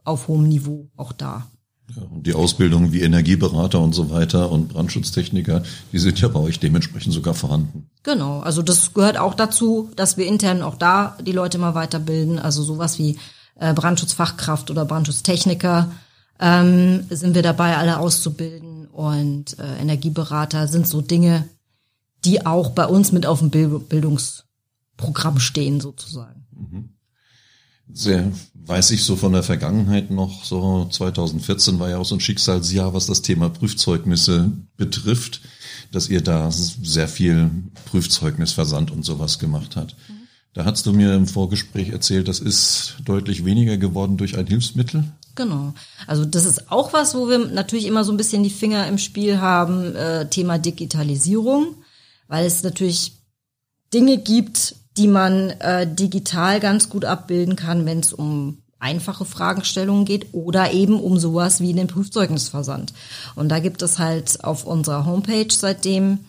auf 0.03 0.27
hohem 0.27 0.47
Niveau 0.47 0.87
auch 0.95 1.11
da. 1.11 1.47
Ja, 1.95 2.03
und 2.03 2.27
die 2.27 2.35
Ausbildung 2.35 2.91
wie 2.91 3.01
Energieberater 3.01 3.81
und 3.81 3.93
so 3.93 4.11
weiter 4.11 4.51
und 4.51 4.67
Brandschutztechniker, 4.67 5.63
die 5.91 5.97
sind 5.97 6.21
ja 6.21 6.27
bei 6.27 6.39
euch 6.39 6.59
dementsprechend 6.59 7.13
sogar 7.13 7.33
vorhanden. 7.33 7.89
Genau, 8.03 8.41
also 8.41 8.61
das 8.61 8.93
gehört 8.93 9.17
auch 9.17 9.33
dazu, 9.33 9.89
dass 9.95 10.17
wir 10.17 10.27
intern 10.27 10.61
auch 10.61 10.75
da 10.75 11.17
die 11.25 11.31
Leute 11.31 11.57
mal 11.57 11.73
weiterbilden. 11.73 12.37
Also 12.37 12.61
sowas 12.61 12.99
wie 12.99 13.17
äh, 13.59 13.73
Brandschutzfachkraft 13.73 14.69
oder 14.69 14.85
Brandschutztechniker 14.85 15.91
ähm, 16.39 17.05
sind 17.09 17.33
wir 17.33 17.41
dabei, 17.41 17.77
alle 17.77 17.97
auszubilden. 17.97 18.85
Und 18.87 19.57
äh, 19.57 19.81
Energieberater 19.81 20.67
sind 20.67 20.87
so 20.87 21.01
Dinge, 21.01 21.47
die 22.25 22.45
auch 22.45 22.71
bei 22.71 22.85
uns 22.85 23.11
mit 23.11 23.25
auf 23.25 23.39
dem 23.39 23.49
Bildungsprogramm 23.49 25.39
stehen, 25.39 25.79
sozusagen. 25.79 26.45
Mhm 26.51 26.95
sehr, 27.93 28.31
weiß 28.53 28.91
ich 28.91 29.03
so 29.03 29.15
von 29.15 29.33
der 29.33 29.43
Vergangenheit 29.43 30.09
noch, 30.11 30.43
so 30.43 30.87
2014 30.89 31.79
war 31.79 31.89
ja 31.89 31.97
auch 31.97 32.05
so 32.05 32.15
ein 32.15 32.21
Schicksalsjahr, 32.21 32.93
was 32.93 33.05
das 33.05 33.21
Thema 33.21 33.49
Prüfzeugnisse 33.49 34.51
betrifft, 34.75 35.41
dass 35.91 36.09
ihr 36.09 36.21
da 36.21 36.49
sehr 36.51 37.07
viel 37.07 37.51
Prüfzeugnisversand 37.85 38.91
und 38.91 39.05
sowas 39.05 39.39
gemacht 39.39 39.75
hat. 39.75 39.95
Mhm. 40.07 40.13
Da 40.53 40.65
hast 40.65 40.85
du 40.85 40.93
mir 40.93 41.13
im 41.13 41.27
Vorgespräch 41.27 41.89
erzählt, 41.89 42.27
das 42.27 42.39
ist 42.39 42.95
deutlich 43.03 43.45
weniger 43.45 43.77
geworden 43.77 44.17
durch 44.17 44.37
ein 44.37 44.47
Hilfsmittel. 44.47 45.03
Genau. 45.35 45.73
Also 46.07 46.23
das 46.23 46.45
ist 46.45 46.71
auch 46.71 46.93
was, 46.93 47.13
wo 47.13 47.27
wir 47.27 47.39
natürlich 47.39 47.85
immer 47.85 48.05
so 48.05 48.13
ein 48.13 48.17
bisschen 48.17 48.41
die 48.41 48.49
Finger 48.49 48.87
im 48.87 48.97
Spiel 48.97 49.41
haben, 49.41 49.93
äh, 49.95 50.29
Thema 50.29 50.57
Digitalisierung, 50.57 51.75
weil 52.27 52.45
es 52.45 52.63
natürlich 52.63 53.13
Dinge 53.93 54.17
gibt, 54.17 54.75
die 54.97 55.07
man 55.07 55.49
äh, 55.51 55.87
digital 55.93 56.59
ganz 56.59 56.89
gut 56.89 57.05
abbilden 57.05 57.55
kann, 57.55 57.85
wenn 57.85 57.99
es 57.99 58.13
um 58.13 58.59
einfache 58.79 59.25
Fragestellungen 59.25 60.05
geht 60.05 60.33
oder 60.33 60.71
eben 60.71 60.99
um 60.99 61.17
sowas 61.17 61.59
wie 61.59 61.73
den 61.73 61.87
Prüfzeugnisversand. 61.87 62.93
Und 63.35 63.49
da 63.49 63.59
gibt 63.59 63.81
es 63.81 63.99
halt 63.99 64.43
auf 64.43 64.65
unserer 64.65 65.05
Homepage 65.05 65.47
seitdem 65.49 66.19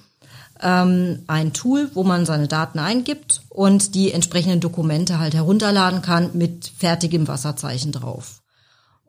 ähm, 0.63 1.23
ein 1.27 1.53
Tool, 1.53 1.91
wo 1.95 2.03
man 2.03 2.25
seine 2.25 2.49
Daten 2.49 2.79
eingibt 2.79 3.43
und 3.51 3.95
die 3.95 4.13
entsprechenden 4.13 4.61
Dokumente 4.61 5.19
halt 5.19 5.35
herunterladen 5.35 6.03
kann 6.03 6.31
mit 6.35 6.73
fertigem 6.79 7.29
Wasserzeichen 7.29 7.93
drauf. 7.93 8.43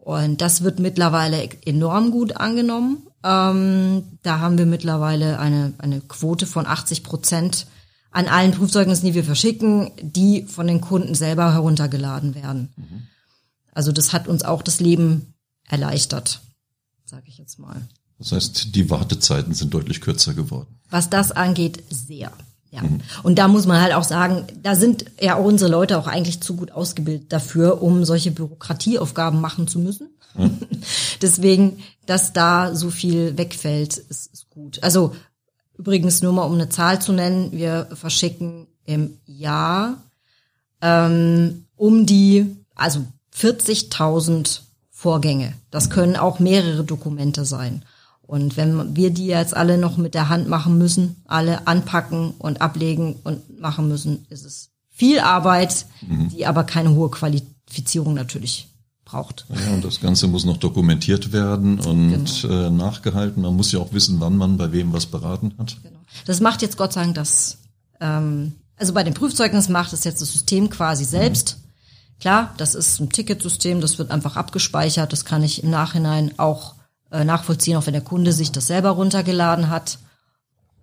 Und 0.08 0.40
das 0.40 0.64
wird 0.64 0.80
mittlerweile 0.80 1.50
enorm 1.66 2.12
gut 2.12 2.38
angenommen. 2.38 3.00
Ähm, 3.26 4.04
da 4.24 4.40
haben 4.40 4.58
wir 4.58 4.66
mittlerweile 4.66 5.38
eine, 5.38 5.74
eine 5.80 6.00
Quote 6.00 6.48
von 6.48 6.66
80 6.66 7.04
Prozent 7.04 7.68
an 8.12 8.30
allen 8.30 8.54
Prüfzeugnissen, 8.54 9.06
die 9.06 9.16
wir 9.16 9.26
verschicken, 9.26 9.92
die 10.02 10.44
von 10.44 10.66
den 10.66 10.80
Kunden 10.80 11.14
selber 11.14 11.52
heruntergeladen 11.52 12.36
werden. 12.36 12.70
Mhm. 12.78 13.08
Also 13.74 13.92
das 13.92 14.14
hat 14.14 14.30
uns 14.30 14.44
auch 14.44 14.62
das 14.62 14.80
Leben 14.80 15.34
erleichtert, 15.68 16.40
sage 17.04 17.26
ich 17.28 17.38
jetzt 17.38 17.60
mal. 17.60 17.82
Das 18.18 18.32
heißt, 18.32 18.76
die 18.76 18.90
Wartezeiten 18.90 19.54
sind 19.54 19.74
deutlich 19.74 20.00
kürzer 20.00 20.34
geworden. 20.34 20.80
Was 20.90 21.10
das 21.10 21.34
angeht, 21.34 21.84
sehr. 21.90 22.32
Ja. 22.72 22.82
Mhm. 22.82 23.02
Und 23.24 23.40
da 23.40 23.48
muss 23.48 23.66
man 23.66 23.82
halt 23.82 23.94
auch 23.94 24.04
sagen, 24.04 24.46
da 24.62 24.76
sind 24.76 25.06
ja 25.20 25.36
auch 25.36 25.46
unsere 25.46 25.72
Leute 25.72 25.98
auch 25.98 26.08
eigentlich 26.08 26.42
zu 26.42 26.56
gut 26.56 26.72
ausgebildet 26.72 27.32
dafür, 27.32 27.82
um 27.82 28.06
solche 28.06 28.32
Bürokratieaufgaben 28.32 29.40
machen 29.40 29.68
zu 29.68 29.80
müssen. 29.80 30.10
Mhm. 30.36 30.60
Deswegen, 31.22 31.84
dass 32.06 32.34
da 32.34 32.76
so 32.76 32.90
viel 32.90 33.38
wegfällt, 33.38 33.98
ist, 33.98 34.34
ist 34.34 34.50
gut. 34.50 34.84
Also 34.84 35.14
Übrigens 35.78 36.24
nur 36.24 36.34
mal 36.34 36.44
um 36.44 36.56
eine 36.56 36.70
Zahl 36.70 37.00
zu 37.02 37.14
nennen, 37.14 37.52
wir 37.52 37.88
verschicken 37.94 38.68
im 38.86 39.20
Jahr 39.26 40.02
ähm, 40.82 41.66
um 41.76 42.06
die, 42.06 42.58
also 42.76 43.06
40.000 43.36 44.62
Vorgänge. 44.90 45.54
Das 45.70 45.92
können 45.92 46.16
auch 46.16 46.40
mehrere 46.40 46.84
Dokumente 46.84 47.46
sein. 47.46 47.86
Und 48.27 48.57
wenn 48.57 48.96
wir 48.96 49.10
die 49.10 49.27
jetzt 49.27 49.55
alle 49.55 49.77
noch 49.77 49.98
mit 49.98 50.13
der 50.13 50.27
Hand 50.27 50.50
machen 50.50 50.77
müssen, 50.77 51.15
alle 51.25 51.65
anpacken 51.65 52.34
und 52.38 52.62
ablegen 52.62 53.15
und 53.24 53.60
machen 53.60 53.88
müssen, 53.88 54.25
ist 54.29 54.46
es 54.46 54.69
viel 54.89 55.19
Arbeit, 55.19 55.86
mhm. 56.05 56.29
die 56.29 56.46
aber 56.46 56.65
keine 56.65 56.93
hohe 56.93 57.10
Qualifizierung 57.10 58.13
natürlich 58.13 58.67
braucht. 59.05 59.46
Ja, 59.50 59.74
und 59.74 59.86
das 59.86 60.01
Ganze 60.01 60.27
muss 60.27 60.43
noch 60.43 60.57
dokumentiert 60.57 61.31
werden 61.31 61.79
und 61.79 62.41
genau. 62.41 62.67
äh, 62.67 62.69
nachgehalten. 62.69 63.41
Man 63.41 63.55
muss 63.55 63.72
ja 63.72 63.79
auch 63.79 63.93
wissen, 63.93 64.19
wann 64.19 64.36
man 64.36 64.57
bei 64.57 64.74
wem 64.74 64.91
was 64.91 65.05
beraten 65.05 65.53
hat. 65.57 65.77
Genau. 65.81 66.00
Das 66.25 66.41
macht 66.41 66.62
jetzt 66.62 66.77
Gott 66.77 66.91
sei 66.91 67.03
Dank 67.03 67.15
das, 67.15 67.60
ähm, 68.01 68.53
also 68.75 68.93
bei 68.93 69.03
den 69.03 69.13
Prüfzeugnissen 69.13 69.72
macht 69.72 69.93
es 69.93 70.03
jetzt 70.03 70.22
das 70.22 70.34
System 70.34 70.69
quasi 70.69 71.05
selbst. 71.05 71.57
Mhm. 71.57 71.67
Klar, 72.19 72.53
das 72.57 72.75
ist 72.75 73.00
ein 73.00 73.10
Ticketsystem, 73.10 73.79
das 73.79 73.98
wird 74.00 74.12
einfach 74.12 74.36
abgespeichert, 74.36 75.13
das 75.13 75.24
kann 75.24 75.43
ich 75.43 75.63
im 75.63 75.69
Nachhinein 75.69 76.38
auch 76.38 76.74
äh, 77.12 77.24
nachvollziehen, 77.24 77.78
auch 77.78 77.86
wenn 77.86 77.94
der 77.94 78.02
Kunde 78.02 78.34
sich 78.34 78.52
das 78.52 78.68
selber 78.68 78.92
runtergeladen 78.92 79.70
hat. 79.70 80.00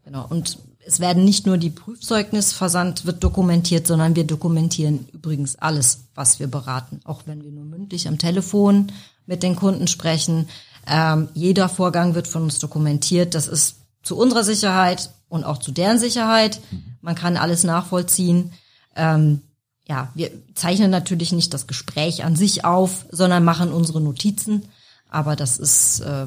Genau. 0.05 0.27
Und 0.29 0.59
es 0.87 1.01
werden 1.01 1.25
nicht 1.25 1.47
nur 1.47 1.57
die 1.59 1.71
Prüfzeugnisversand 1.71 3.07
wird 3.07 3.25
dokumentiert, 3.25 3.87
sondern 3.87 4.17
wir 4.17 4.25
dokumentieren 4.25 5.09
übrigens 5.13 5.57
alles, 5.57 6.01
was 6.15 6.41
wir 6.41 6.47
beraten, 6.47 7.01
auch 7.05 7.23
wenn 7.27 7.43
wir 7.43 7.51
nur 7.51 7.65
mündlich 7.65 8.07
am 8.07 8.19
Telefon 8.19 8.93
mit 9.27 9.43
den 9.43 9.57
Kunden 9.57 9.87
sprechen. 9.87 10.49
Ähm, 10.87 11.29
jeder 11.35 11.69
Vorgang 11.69 12.15
wird 12.15 12.29
von 12.29 12.43
uns 12.43 12.59
dokumentiert. 12.59 13.35
Das 13.35 13.49
ist 13.49 13.77
zu 14.03 14.17
unserer 14.17 14.45
Sicherheit 14.45 15.11
und 15.29 15.45
auch 15.45 15.59
zu 15.59 15.73
deren 15.73 15.99
Sicherheit. 15.99 16.61
Man 17.01 17.15
kann 17.15 17.37
alles 17.39 17.65
nachvollziehen. 17.65 18.53
Ähm, 18.95 19.41
ja, 19.87 20.11
wir 20.15 20.31
zeichnen 20.55 20.91
natürlich 20.91 21.33
nicht 21.33 21.53
das 21.55 21.67
Gespräch 21.67 22.25
an 22.25 22.37
sich 22.37 22.65
auf, 22.65 23.07
sondern 23.11 23.45
machen 23.45 23.73
unsere 23.73 24.01
Notizen. 24.01 24.67
Aber 25.15 25.37
das 25.37 25.59
ist 25.59 26.01
äh, 26.01 26.27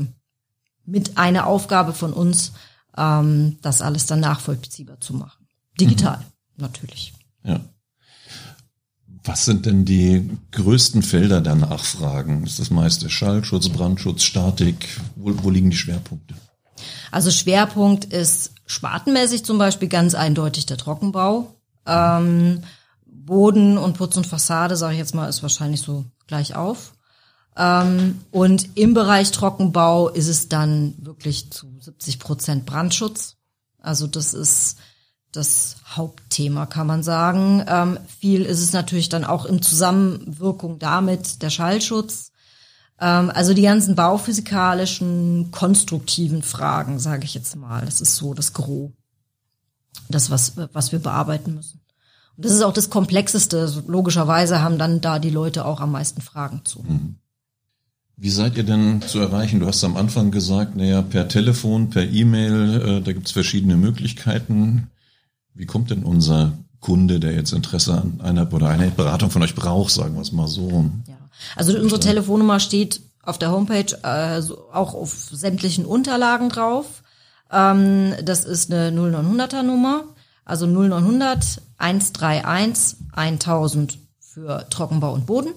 mit 0.86 1.18
einer 1.18 1.46
Aufgabe 1.46 1.92
von 1.92 2.14
uns, 2.14 2.54
ähm, 2.96 3.58
das 3.62 3.82
alles 3.82 4.06
dann 4.06 4.22
nachvollziehbar 4.22 5.02
zu 5.02 5.14
machen. 5.14 5.46
Digital, 5.78 6.20
mhm. 6.20 6.24
natürlich. 6.62 7.14
Ja. 7.44 7.60
Was 9.26 9.44
sind 9.44 9.66
denn 9.66 9.84
die 9.84 10.30
größten 10.54 11.04
Felder 11.04 11.42
der 11.42 11.56
Nachfragen? 11.56 12.46
Ist 12.46 12.60
das 12.60 12.72
meiste 12.72 13.10
Schallschutz, 13.10 13.68
Brandschutz, 13.68 14.24
Statik? 14.24 14.88
Wo, 15.18 15.34
wo 15.44 15.50
liegen 15.50 15.70
die 15.70 15.76
Schwerpunkte? 15.76 16.36
Also 17.12 17.30
Schwerpunkt 17.30 18.06
ist 18.06 18.54
spartenmäßig 18.68 19.44
zum 19.44 19.58
Beispiel 19.58 19.90
ganz 19.90 20.16
eindeutig 20.16 20.66
der 20.66 20.78
Trockenbau. 20.78 21.54
Ähm, 21.86 22.62
Boden 23.06 23.78
und 23.78 23.98
Putz 23.98 24.16
und 24.16 24.28
Fassade, 24.28 24.78
sage 24.78 24.94
ich 24.94 25.00
jetzt 25.00 25.14
mal, 25.14 25.28
ist 25.28 25.44
wahrscheinlich 25.44 25.82
so 25.82 26.06
gleich 26.26 26.56
auf. 26.56 26.94
Ähm, 27.58 28.22
und 28.32 28.78
im 28.78 28.94
Bereich 28.94 29.32
Trockenbau 29.32 30.10
ist 30.10 30.28
es 30.28 30.48
dann 30.48 30.94
wirklich 31.00 31.52
zu 31.52 31.68
70 31.80 32.20
Prozent 32.20 32.66
Brandschutz. 32.66 33.38
Also 33.80 34.06
das 34.06 34.34
ist 34.34 34.78
das 35.32 35.78
Hauptthema, 35.96 36.66
kann 36.66 36.88
man 36.88 37.04
sagen. 37.04 37.64
Ähm, 37.68 38.00
viel 38.20 38.44
ist 38.44 38.62
es 38.62 38.74
natürlich 38.74 39.10
dann 39.10 39.26
auch 39.26 39.46
in 39.46 39.62
Zusammenwirkung 39.62 40.80
damit 40.80 41.42
der 41.42 41.50
Schallschutz. 41.50 42.32
Ähm, 43.00 43.32
also 43.34 43.54
die 43.54 43.64
ganzen 43.64 43.96
bauphysikalischen, 43.96 45.52
konstruktiven 45.52 46.44
Fragen, 46.44 47.00
sage 47.00 47.26
ich 47.26 47.34
jetzt 47.34 47.56
mal. 47.56 47.86
Das 47.86 48.02
ist 48.02 48.16
so 48.16 48.34
das 48.34 48.54
Gros. 48.54 48.92
Das, 50.10 50.30
was, 50.30 50.54
was 50.74 50.92
wir 50.92 51.00
bearbeiten 51.00 51.56
müssen. 51.56 51.82
Und 52.36 52.46
das 52.46 52.52
ist 52.52 52.62
auch 52.62 52.74
das 52.74 52.90
Komplexeste. 52.90 53.84
Logischerweise 53.88 54.62
haben 54.62 54.78
dann 54.78 55.02
da 55.02 55.20
die 55.20 55.32
Leute 55.32 55.66
auch 55.66 55.82
am 55.82 55.92
meisten 55.92 56.22
Fragen 56.22 56.62
zu. 56.64 56.84
Mhm. 56.84 57.16
Wie 58.20 58.32
seid 58.32 58.58
ihr 58.58 58.64
denn 58.64 59.04
zu 59.04 59.20
erreichen? 59.20 59.60
Du 59.60 59.68
hast 59.68 59.84
am 59.84 59.96
Anfang 59.96 60.32
gesagt, 60.32 60.76
naja, 60.76 61.04
per 61.04 61.28
Telefon, 61.28 61.92
per 61.92 62.04
E-Mail, 62.04 62.82
äh, 62.82 63.02
da 63.02 63.14
gibt's 63.14 63.32
verschiedene 63.32 63.78
Möglichkeiten. 63.78 64.90
Wie 65.54 65.68
kommt 65.68 65.92
denn 65.92 66.04
unser 66.04 66.54
Kunde, 66.80 67.20
der 67.20 67.34
jetzt 67.34 67.54
Interesse 67.54 67.94
an 67.94 68.20
einer 68.22 68.52
oder 68.52 68.70
einer 68.70 68.88
Beratung 68.88 69.30
von 69.30 69.44
euch 69.44 69.54
braucht, 69.54 69.92
sagen 69.92 70.16
wir 70.16 70.22
es 70.22 70.32
mal 70.32 70.48
so? 70.48 70.90
Ja. 71.08 71.14
Also 71.56 71.78
unsere 71.78 72.00
Telefonnummer 72.00 72.60
steht 72.60 73.02
auf 73.22 73.38
der 73.38 73.52
Homepage 73.52 73.96
äh, 74.02 74.42
auch 74.74 74.96
auf 74.96 75.30
sämtlichen 75.32 75.86
Unterlagen 75.86 76.50
drauf. 76.50 77.04
Ähm, 77.52 78.14
das 78.24 78.46
ist 78.46 78.74
eine 78.74 78.90
0900er 78.90 79.62
Nummer, 79.62 80.06
also 80.44 80.66
0900 80.66 81.62
131 81.78 82.98
1000 83.12 84.00
für 84.20 84.68
Trockenbau 84.72 85.14
und 85.14 85.28
Boden. 85.28 85.52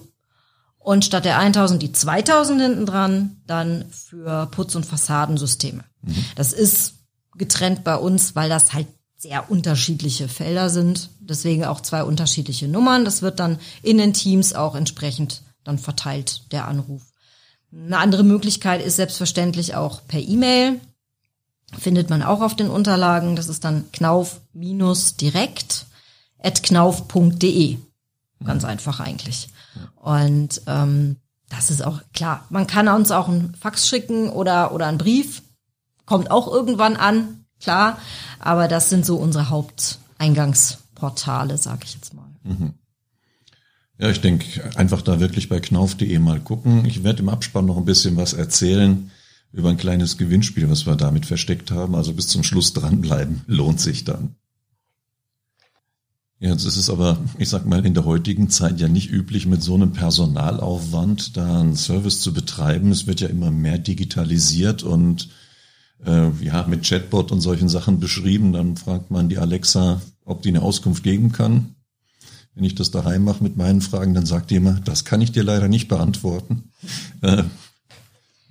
Und 0.83 1.05
statt 1.05 1.25
der 1.25 1.37
1000 1.37 1.81
die 1.81 1.91
2000 1.91 2.61
hinten 2.61 2.85
dran, 2.85 3.37
dann 3.45 3.85
für 3.91 4.47
Putz- 4.47 4.75
und 4.75 4.85
Fassadensysteme. 4.85 5.83
Mhm. 6.01 6.25
Das 6.35 6.53
ist 6.53 6.95
getrennt 7.37 7.83
bei 7.83 7.95
uns, 7.95 8.35
weil 8.35 8.49
das 8.49 8.73
halt 8.73 8.87
sehr 9.15 9.51
unterschiedliche 9.51 10.27
Felder 10.27 10.69
sind. 10.71 11.11
Deswegen 11.19 11.65
auch 11.65 11.81
zwei 11.81 12.03
unterschiedliche 12.03 12.67
Nummern. 12.67 13.05
Das 13.05 13.21
wird 13.21 13.39
dann 13.39 13.59
in 13.83 13.99
den 13.99 14.13
Teams 14.13 14.53
auch 14.53 14.73
entsprechend 14.73 15.43
dann 15.63 15.77
verteilt, 15.77 16.51
der 16.51 16.67
Anruf. 16.67 17.03
Eine 17.71 17.99
andere 17.99 18.23
Möglichkeit 18.23 18.83
ist 18.83 18.95
selbstverständlich 18.95 19.75
auch 19.75 20.01
per 20.07 20.19
E-Mail. 20.19 20.81
Findet 21.77 22.09
man 22.09 22.23
auch 22.23 22.41
auf 22.41 22.55
den 22.55 22.71
Unterlagen. 22.71 23.35
Das 23.35 23.47
ist 23.47 23.63
dann 23.63 23.91
knauf-direkt 23.91 25.85
at 26.39 26.63
knauf.de. 26.63 27.77
Ganz 28.43 28.65
einfach 28.65 28.99
eigentlich. 28.99 29.49
Und 29.95 30.61
ähm, 30.67 31.17
Das 31.49 31.69
ist 31.69 31.83
auch 31.83 32.01
klar. 32.13 32.45
Man 32.49 32.65
kann 32.65 32.87
uns 32.87 33.11
auch 33.11 33.27
einen 33.27 33.53
Fax 33.55 33.87
schicken 33.87 34.29
oder, 34.29 34.73
oder 34.73 34.87
einen 34.87 34.97
Brief. 34.97 35.41
Kommt 36.05 36.31
auch 36.31 36.47
irgendwann 36.47 36.95
an, 36.95 37.45
klar. 37.59 37.97
Aber 38.39 38.67
das 38.67 38.89
sind 38.89 39.05
so 39.05 39.17
unsere 39.17 39.49
Haupteingangsportale, 39.49 41.57
sag 41.57 41.83
ich 41.83 41.93
jetzt 41.95 42.13
mal. 42.13 42.27
Mhm. 42.43 42.73
Ja, 43.97 44.09
ich 44.09 44.21
denke, 44.21 44.75
einfach 44.75 45.01
da 45.01 45.19
wirklich 45.19 45.49
bei 45.49 45.59
knauf.de 45.59 46.17
mal 46.19 46.39
gucken. 46.39 46.85
Ich 46.85 47.03
werde 47.03 47.21
im 47.21 47.29
Abspann 47.29 47.65
noch 47.65 47.77
ein 47.77 47.85
bisschen 47.85 48.17
was 48.17 48.33
erzählen 48.33 49.11
über 49.53 49.69
ein 49.69 49.77
kleines 49.77 50.17
Gewinnspiel, 50.17 50.69
was 50.69 50.85
wir 50.85 50.95
damit 50.95 51.25
versteckt 51.25 51.71
haben. 51.71 51.95
Also 51.95 52.13
bis 52.13 52.27
zum 52.27 52.43
Schluss 52.43 52.73
dranbleiben, 52.73 53.41
lohnt 53.47 53.81
sich 53.81 54.05
dann. 54.05 54.35
Jetzt 56.43 56.65
ist 56.65 56.75
es 56.75 56.89
aber, 56.89 57.19
ich 57.37 57.49
sag 57.49 57.67
mal, 57.67 57.85
in 57.85 57.93
der 57.93 58.03
heutigen 58.03 58.49
Zeit 58.49 58.79
ja 58.79 58.87
nicht 58.87 59.11
üblich, 59.11 59.45
mit 59.45 59.61
so 59.61 59.75
einem 59.75 59.93
Personalaufwand 59.93 61.37
da 61.37 61.59
einen 61.59 61.75
Service 61.75 62.19
zu 62.19 62.33
betreiben. 62.33 62.91
Es 62.91 63.05
wird 63.05 63.21
ja 63.21 63.27
immer 63.27 63.51
mehr 63.51 63.77
digitalisiert 63.77 64.81
und 64.81 65.29
äh, 66.03 66.31
ja, 66.41 66.65
mit 66.65 66.81
Chatbot 66.81 67.31
und 67.31 67.41
solchen 67.41 67.69
Sachen 67.69 67.99
beschrieben. 67.99 68.53
Dann 68.53 68.75
fragt 68.75 69.11
man 69.11 69.29
die 69.29 69.37
Alexa, 69.37 70.01
ob 70.25 70.41
die 70.41 70.49
eine 70.49 70.63
Auskunft 70.63 71.03
geben 71.03 71.31
kann. 71.31 71.75
Wenn 72.55 72.63
ich 72.63 72.73
das 72.73 72.89
daheim 72.89 73.23
mache 73.23 73.43
mit 73.43 73.55
meinen 73.55 73.81
Fragen, 73.81 74.15
dann 74.15 74.25
sagt 74.25 74.49
die 74.49 74.55
immer, 74.55 74.79
das 74.83 75.05
kann 75.05 75.21
ich 75.21 75.31
dir 75.31 75.43
leider 75.43 75.67
nicht 75.67 75.89
beantworten. 75.89 76.71
Äh, 77.21 77.43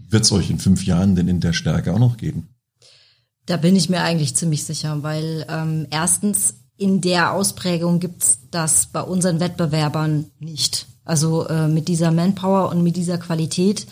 Wird 0.09 0.23
es 0.23 0.31
euch 0.31 0.49
in 0.49 0.61
fünf 0.61 0.87
Jahren 0.87 1.17
denn 1.17 1.27
in 1.27 1.41
der 1.41 1.55
Stärke 1.55 1.93
auch 1.93 1.99
noch 1.99 2.19
geben? 2.19 2.51
Da 3.47 3.57
bin 3.57 3.75
ich 3.75 3.89
mir 3.89 4.03
eigentlich 4.03 4.37
ziemlich 4.37 4.63
sicher, 4.63 5.03
weil 5.03 5.45
ähm, 5.49 5.89
erstens 5.91 6.60
in 6.81 7.03
der 7.03 7.33
Ausprägung 7.33 8.01
gibt's 8.01 8.39
das 8.51 8.87
bei 8.87 9.03
unseren 9.03 9.39
Wettbewerbern 9.39 10.31
nicht. 10.39 10.87
Also 11.05 11.47
äh, 11.47 11.69
mit 11.69 11.89
dieser 11.89 12.11
Manpower 12.11 12.71
und 12.71 12.83
mit 12.83 12.97
dieser 12.97 13.19
Qualität. 13.19 13.87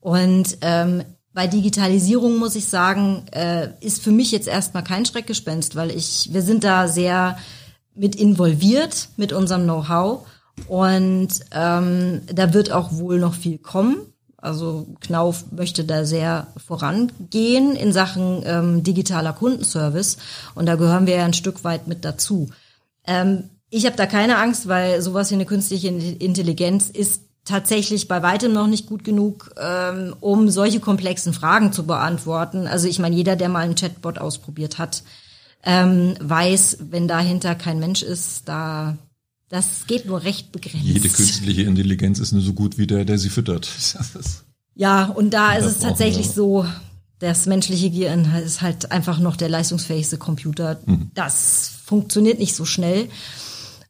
Und 0.00 0.58
ähm, 0.60 1.04
bei 1.32 1.46
Digitalisierung 1.46 2.38
muss 2.38 2.56
ich 2.56 2.66
sagen, 2.66 3.26
äh, 3.30 3.68
ist 3.80 4.02
für 4.02 4.10
mich 4.10 4.32
jetzt 4.32 4.48
erstmal 4.48 4.82
kein 4.82 5.06
Schreckgespenst, 5.06 5.76
weil 5.76 5.92
ich, 5.92 6.30
wir 6.32 6.42
sind 6.42 6.64
da 6.64 6.88
sehr 6.88 7.38
mit 7.94 8.16
involviert 8.16 9.08
mit 9.16 9.32
unserem 9.32 9.62
Know-how 9.62 10.26
und 10.66 11.28
ähm, 11.52 12.22
da 12.26 12.52
wird 12.52 12.72
auch 12.72 12.92
wohl 12.92 13.20
noch 13.20 13.34
viel 13.34 13.58
kommen. 13.58 13.98
Also 14.38 14.86
Knauf 15.00 15.50
möchte 15.50 15.84
da 15.84 16.04
sehr 16.04 16.48
vorangehen 16.56 17.74
in 17.74 17.92
Sachen 17.92 18.42
ähm, 18.44 18.82
digitaler 18.82 19.32
Kundenservice 19.32 20.18
und 20.54 20.66
da 20.66 20.76
gehören 20.76 21.06
wir 21.06 21.16
ja 21.16 21.24
ein 21.24 21.32
Stück 21.32 21.64
weit 21.64 21.86
mit 21.86 22.04
dazu. 22.04 22.50
Ähm, 23.06 23.50
ich 23.70 23.86
habe 23.86 23.96
da 23.96 24.06
keine 24.06 24.38
Angst, 24.38 24.68
weil 24.68 25.02
sowas 25.02 25.30
wie 25.30 25.34
eine 25.34 25.46
künstliche 25.46 25.88
Intelligenz 25.88 26.90
ist 26.90 27.22
tatsächlich 27.44 28.08
bei 28.08 28.22
weitem 28.22 28.52
noch 28.52 28.66
nicht 28.66 28.86
gut 28.86 29.04
genug, 29.04 29.52
ähm, 29.58 30.14
um 30.20 30.50
solche 30.50 30.80
komplexen 30.80 31.32
Fragen 31.32 31.72
zu 31.72 31.86
beantworten. 31.86 32.66
Also 32.66 32.88
ich 32.88 32.98
meine, 32.98 33.16
jeder, 33.16 33.36
der 33.36 33.48
mal 33.48 33.60
einen 33.60 33.76
Chatbot 33.76 34.18
ausprobiert 34.18 34.78
hat, 34.78 35.02
ähm, 35.64 36.14
weiß, 36.20 36.78
wenn 36.90 37.08
dahinter 37.08 37.54
kein 37.54 37.78
Mensch 37.78 38.02
ist, 38.02 38.48
da 38.48 38.96
das 39.48 39.86
geht 39.86 40.06
nur 40.06 40.22
recht 40.24 40.52
begrenzt. 40.52 40.84
Jede 40.84 41.08
künstliche 41.08 41.62
Intelligenz 41.62 42.18
ist 42.18 42.32
nur 42.32 42.42
so 42.42 42.52
gut 42.52 42.78
wie 42.78 42.86
der, 42.86 43.04
der 43.04 43.18
sie 43.18 43.28
füttert. 43.28 43.68
ja, 44.74 45.06
und 45.06 45.30
da 45.30 45.54
ist 45.54 45.64
es 45.64 45.78
tatsächlich 45.78 46.30
so, 46.30 46.66
das 47.18 47.46
menschliche 47.46 47.90
Gehirn 47.90 48.30
ist 48.44 48.60
halt 48.60 48.92
einfach 48.92 49.18
noch 49.18 49.36
der 49.36 49.48
leistungsfähigste 49.48 50.18
Computer. 50.18 50.80
Mhm. 50.84 51.10
Das 51.14 51.70
funktioniert 51.84 52.38
nicht 52.38 52.54
so 52.54 52.64
schnell. 52.64 53.08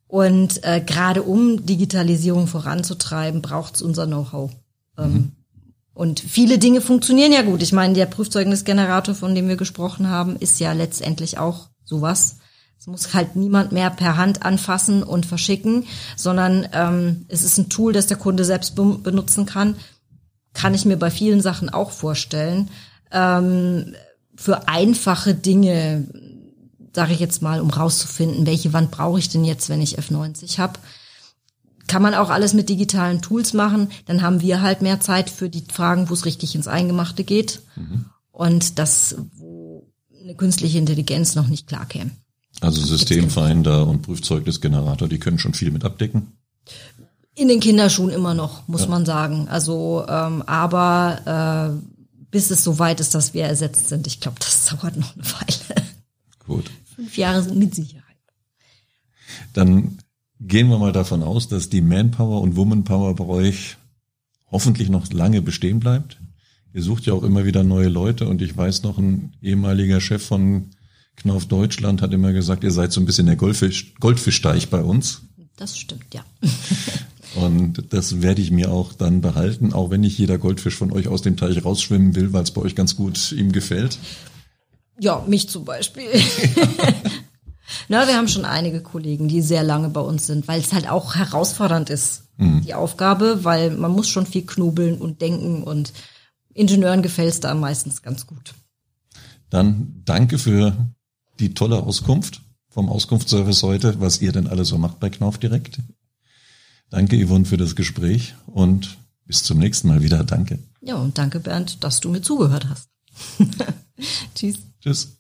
Und 0.07 0.63
äh, 0.63 0.81
gerade 0.81 1.23
um 1.23 1.67
Digitalisierung 1.67 2.47
voranzutreiben, 2.47 3.43
braucht 3.43 3.77
es 3.77 3.83
unser 3.83 4.07
Know-how. 4.07 4.53
Ähm, 4.97 5.13
mhm. 5.13 5.33
Und 5.93 6.21
viele 6.21 6.59
Dinge 6.59 6.83
funktionieren 6.83 7.33
ja 7.33 7.43
gut. 7.43 7.63
Ich 7.63 7.73
meine, 7.73 7.95
der 7.95 8.07
Prüfzeugnisgenerator, 8.07 9.15
von 9.15 9.35
dem 9.35 9.49
wir 9.49 9.57
gesprochen 9.57 10.09
haben, 10.09 10.37
ist 10.37 10.61
ja 10.61 10.73
letztendlich 10.73 11.39
auch 11.39 11.71
sowas. 11.85 12.37
Es 12.87 12.91
muss 12.91 13.15
halt 13.15 13.35
niemand 13.35 13.73
mehr 13.73 13.91
per 13.91 14.17
Hand 14.17 14.45
anfassen 14.45 15.03
und 15.03 15.27
verschicken, 15.27 15.87
sondern 16.15 16.69
ähm, 16.73 17.27
es 17.27 17.43
ist 17.43 17.59
ein 17.59 17.69
Tool, 17.69 17.93
das 17.93 18.07
der 18.07 18.17
Kunde 18.17 18.45
selbst 18.45 18.77
be 18.77 18.85
benutzen 19.03 19.45
kann. 19.45 19.75
Kann 20.55 20.73
ich 20.73 20.85
mir 20.85 20.97
bei 20.97 21.11
vielen 21.11 21.41
Sachen 21.41 21.69
auch 21.69 21.91
vorstellen. 21.91 22.71
Ähm, 23.11 23.97
für 24.37 24.69
einfache 24.69 25.35
Dinge, 25.35 26.07
sage 26.95 27.13
ich 27.13 27.19
jetzt 27.19 27.43
mal, 27.43 27.61
um 27.61 27.71
rauszufinden, 27.71 28.47
welche 28.47 28.73
Wand 28.73 28.93
brauche 28.93 29.19
ich 29.19 29.29
denn 29.29 29.45
jetzt, 29.45 29.69
wenn 29.69 29.83
ich 29.83 29.99
F90 29.99 30.59
habe 30.59 30.79
kann 31.89 32.03
man 32.03 32.15
auch 32.15 32.31
alles 32.31 32.53
mit 32.53 32.69
digitalen 32.69 33.23
Tools 33.23 33.53
machen. 33.53 33.91
Dann 34.07 34.21
haben 34.21 34.41
wir 34.41 34.61
halt 34.61 34.83
mehr 34.83 34.99
Zeit 34.99 35.31
für 35.31 35.49
die 35.49 35.63
Fragen, 35.73 36.11
wo 36.11 36.15
es 36.15 36.25
richtig 36.25 36.57
ins 36.57 36.67
Eingemachte 36.67 37.23
geht. 37.23 37.63
Mhm. 37.77 38.07
Und 38.33 38.81
das, 38.81 39.15
wo 39.37 39.87
eine 40.21 40.35
künstliche 40.35 40.79
Intelligenz 40.79 41.37
noch 41.37 41.47
nicht 41.47 41.69
klar 41.69 41.87
käme. 41.87 42.11
Also 42.61 42.81
Systemfinder 42.85 43.87
und 43.87 44.03
Prüfzeugnisgenerator, 44.03 45.09
die 45.09 45.19
können 45.19 45.39
schon 45.39 45.55
viel 45.55 45.71
mit 45.71 45.85
abdecken? 45.85 46.33
In 47.35 47.49
den 47.49 47.61
Kinderschuhen 47.61 48.11
immer 48.11 48.33
noch, 48.33 48.67
muss 48.67 48.83
ja. 48.83 48.89
man 48.89 49.05
sagen. 49.05 49.47
Also, 49.49 50.07
ähm, 50.09 50.43
aber 50.43 51.77
äh, 51.77 52.27
bis 52.31 52.51
es 52.51 52.65
so 52.65 52.79
weit 52.79 53.01
ist, 53.01 53.15
dass 53.15 53.35
wir 53.35 53.45
ersetzt 53.45 53.89
sind, 53.89 54.07
ich 54.07 54.21
glaube, 54.21 54.39
das 54.39 54.65
dauert 54.71 54.97
noch 54.97 55.15
eine 55.15 55.25
Weile. 55.25 55.87
Gut. 56.47 56.71
Fünf 56.95 57.17
Jahre 57.17 57.43
sind 57.43 57.59
mit 57.59 57.75
Sicherheit. 57.75 58.05
Dann 59.53 59.99
gehen 60.41 60.69
wir 60.69 60.79
mal 60.79 60.93
davon 60.93 61.23
aus, 61.23 61.49
dass 61.49 61.69
die 61.69 61.83
Manpower 61.83 62.41
und 62.41 62.57
Womanpower 62.57 63.15
bei 63.17 63.25
euch 63.25 63.77
hoffentlich 64.51 64.89
noch 64.89 65.13
lange 65.13 65.43
bestehen 65.43 65.81
bleibt. 65.81 66.19
Ihr 66.73 66.83
sucht 66.83 67.07
ja 67.07 67.15
auch 67.15 67.23
immer 67.23 67.45
wieder 67.45 67.65
neue 67.65 67.89
Leute 67.89 68.29
und 68.29 68.43
ich 68.43 68.57
weiß 68.57 68.83
noch, 68.83 68.99
ein 68.99 69.35
ehemaliger 69.43 70.01
Chef 70.01 70.25
von 70.25 70.71
Knauf 71.17 71.47
Deutschland 71.47 72.03
hat 72.03 72.13
immer 72.13 72.33
gesagt, 72.33 72.63
ihr 72.65 72.71
seid 72.71 72.93
so 72.93 73.01
ein 73.01 73.07
bisschen 73.07 73.27
der 73.27 73.37
Goldfisch, 73.37 73.95
Goldfischteich 74.01 74.69
bei 74.69 74.83
uns. 74.83 75.23
Das 75.57 75.79
stimmt, 75.79 76.13
ja. 76.13 76.25
und 77.35 77.93
das 77.93 78.21
werde 78.21 78.43
ich 78.43 78.51
mir 78.51 78.71
auch 78.71 78.93
dann 78.93 79.23
behalten, 79.23 79.73
auch 79.73 79.91
wenn 79.91 80.03
nicht 80.03 80.19
jeder 80.19 80.39
Goldfisch 80.39 80.77
von 80.77 80.93
euch 80.93 81.09
aus 81.09 81.23
dem 81.23 81.37
Teich 81.37 81.65
rausschwimmen 81.65 82.15
will, 82.15 82.33
weil 82.33 82.43
es 82.43 82.51
bei 82.51 82.61
euch 82.61 82.75
ganz 82.75 82.97
gut 82.97 83.33
ihm 83.33 83.53
gefällt. 83.53 83.99
Ja, 85.01 85.25
mich 85.27 85.49
zum 85.49 85.65
Beispiel. 85.65 86.09
Na, 87.89 88.07
wir 88.07 88.17
haben 88.17 88.29
schon 88.29 88.45
einige 88.45 88.81
Kollegen, 88.81 89.29
die 89.29 89.43
sehr 89.43 89.63
lange 89.63 89.89
bei 89.89 90.01
uns 90.01 90.27
sind, 90.27 90.47
weil 90.49 90.61
es 90.61 90.73
halt 90.73 90.89
auch 90.89 91.17
herausfordernd 91.17 91.91
ist, 91.91 92.25
mhm. 92.37 92.63
die 92.63 92.75
Aufgabe, 92.75 93.45
weil 93.45 93.71
man 93.71 93.93
muss 93.93 94.09
schon 94.09 94.27
viel 94.27 94.47
knobeln 94.47 94.99
und 94.99 95.21
denken 95.21 95.63
und 95.63 95.93
Ingenieuren 96.55 97.03
gefällt 97.03 97.31
es 97.31 97.41
da 97.41 97.55
meistens 97.55 98.03
ganz 98.03 98.27
gut. 98.27 98.55
Dann 99.51 100.03
danke 100.05 100.39
für 100.39 100.75
die 101.39 101.55
tolle 101.55 101.83
Auskunft 101.83 102.43
vom 102.69 102.89
Auskunftsservice 102.89 103.63
heute, 103.63 104.01
was 104.01 104.21
ihr 104.21 104.33
denn 104.33 104.47
alles 104.47 104.69
so 104.69 104.79
macht 104.79 105.01
bei 105.01 105.11
Knauf 105.11 105.39
direkt. 105.39 105.79
Danke 106.91 107.25
Yvonne 107.25 107.45
für 107.45 107.57
das 107.57 107.75
Gespräch 107.75 108.35
und 108.47 108.99
bis 109.25 109.43
zum 109.43 109.59
nächsten 109.59 109.89
Mal 109.89 110.03
wieder. 110.03 110.25
Danke. 110.25 110.59
Ja, 110.81 110.97
und 110.97 111.19
danke 111.19 111.41
Bernd, 111.41 111.83
dass 111.83 112.01
du 112.01 112.11
mir 112.11 112.23
zugehört 112.23 112.69
hast. 112.69 112.91
Tschüss. 114.35 114.59
Tschüss. 114.81 115.17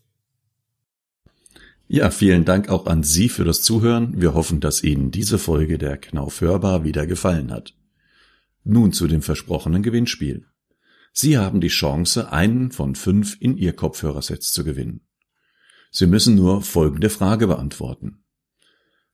Ja, 1.88 2.10
vielen 2.10 2.44
Dank 2.44 2.68
auch 2.68 2.86
an 2.86 3.04
Sie 3.04 3.28
für 3.28 3.44
das 3.44 3.62
Zuhören. 3.62 4.20
Wir 4.20 4.34
hoffen, 4.34 4.60
dass 4.60 4.82
Ihnen 4.82 5.10
diese 5.10 5.38
Folge 5.38 5.78
der 5.78 5.96
Knauf 5.96 6.40
Hörbar 6.40 6.84
wieder 6.84 7.06
gefallen 7.06 7.52
hat. 7.52 7.74
Nun 8.64 8.92
zu 8.92 9.06
dem 9.06 9.22
versprochenen 9.22 9.82
Gewinnspiel. 9.82 10.46
Sie 11.12 11.38
haben 11.38 11.60
die 11.60 11.68
Chance, 11.68 12.32
einen 12.32 12.72
von 12.72 12.96
fünf 12.96 13.36
in 13.40 13.56
Ihr 13.56 13.72
Kopfhörersetz 13.72 14.50
zu 14.52 14.64
gewinnen. 14.64 15.05
Sie 15.98 16.06
müssen 16.06 16.34
nur 16.34 16.60
folgende 16.60 17.08
Frage 17.08 17.46
beantworten. 17.46 18.22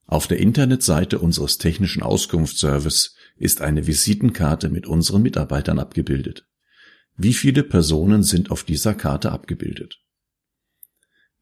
Auf 0.04 0.26
der 0.26 0.38
Internetseite 0.38 1.20
unseres 1.20 1.58
technischen 1.58 2.02
Auskunftsservice 2.02 3.14
ist 3.36 3.60
eine 3.60 3.86
Visitenkarte 3.86 4.68
mit 4.68 4.88
unseren 4.88 5.22
Mitarbeitern 5.22 5.78
abgebildet. 5.78 6.48
Wie 7.16 7.34
viele 7.34 7.62
Personen 7.62 8.24
sind 8.24 8.50
auf 8.50 8.64
dieser 8.64 8.94
Karte 8.94 9.30
abgebildet? 9.30 10.00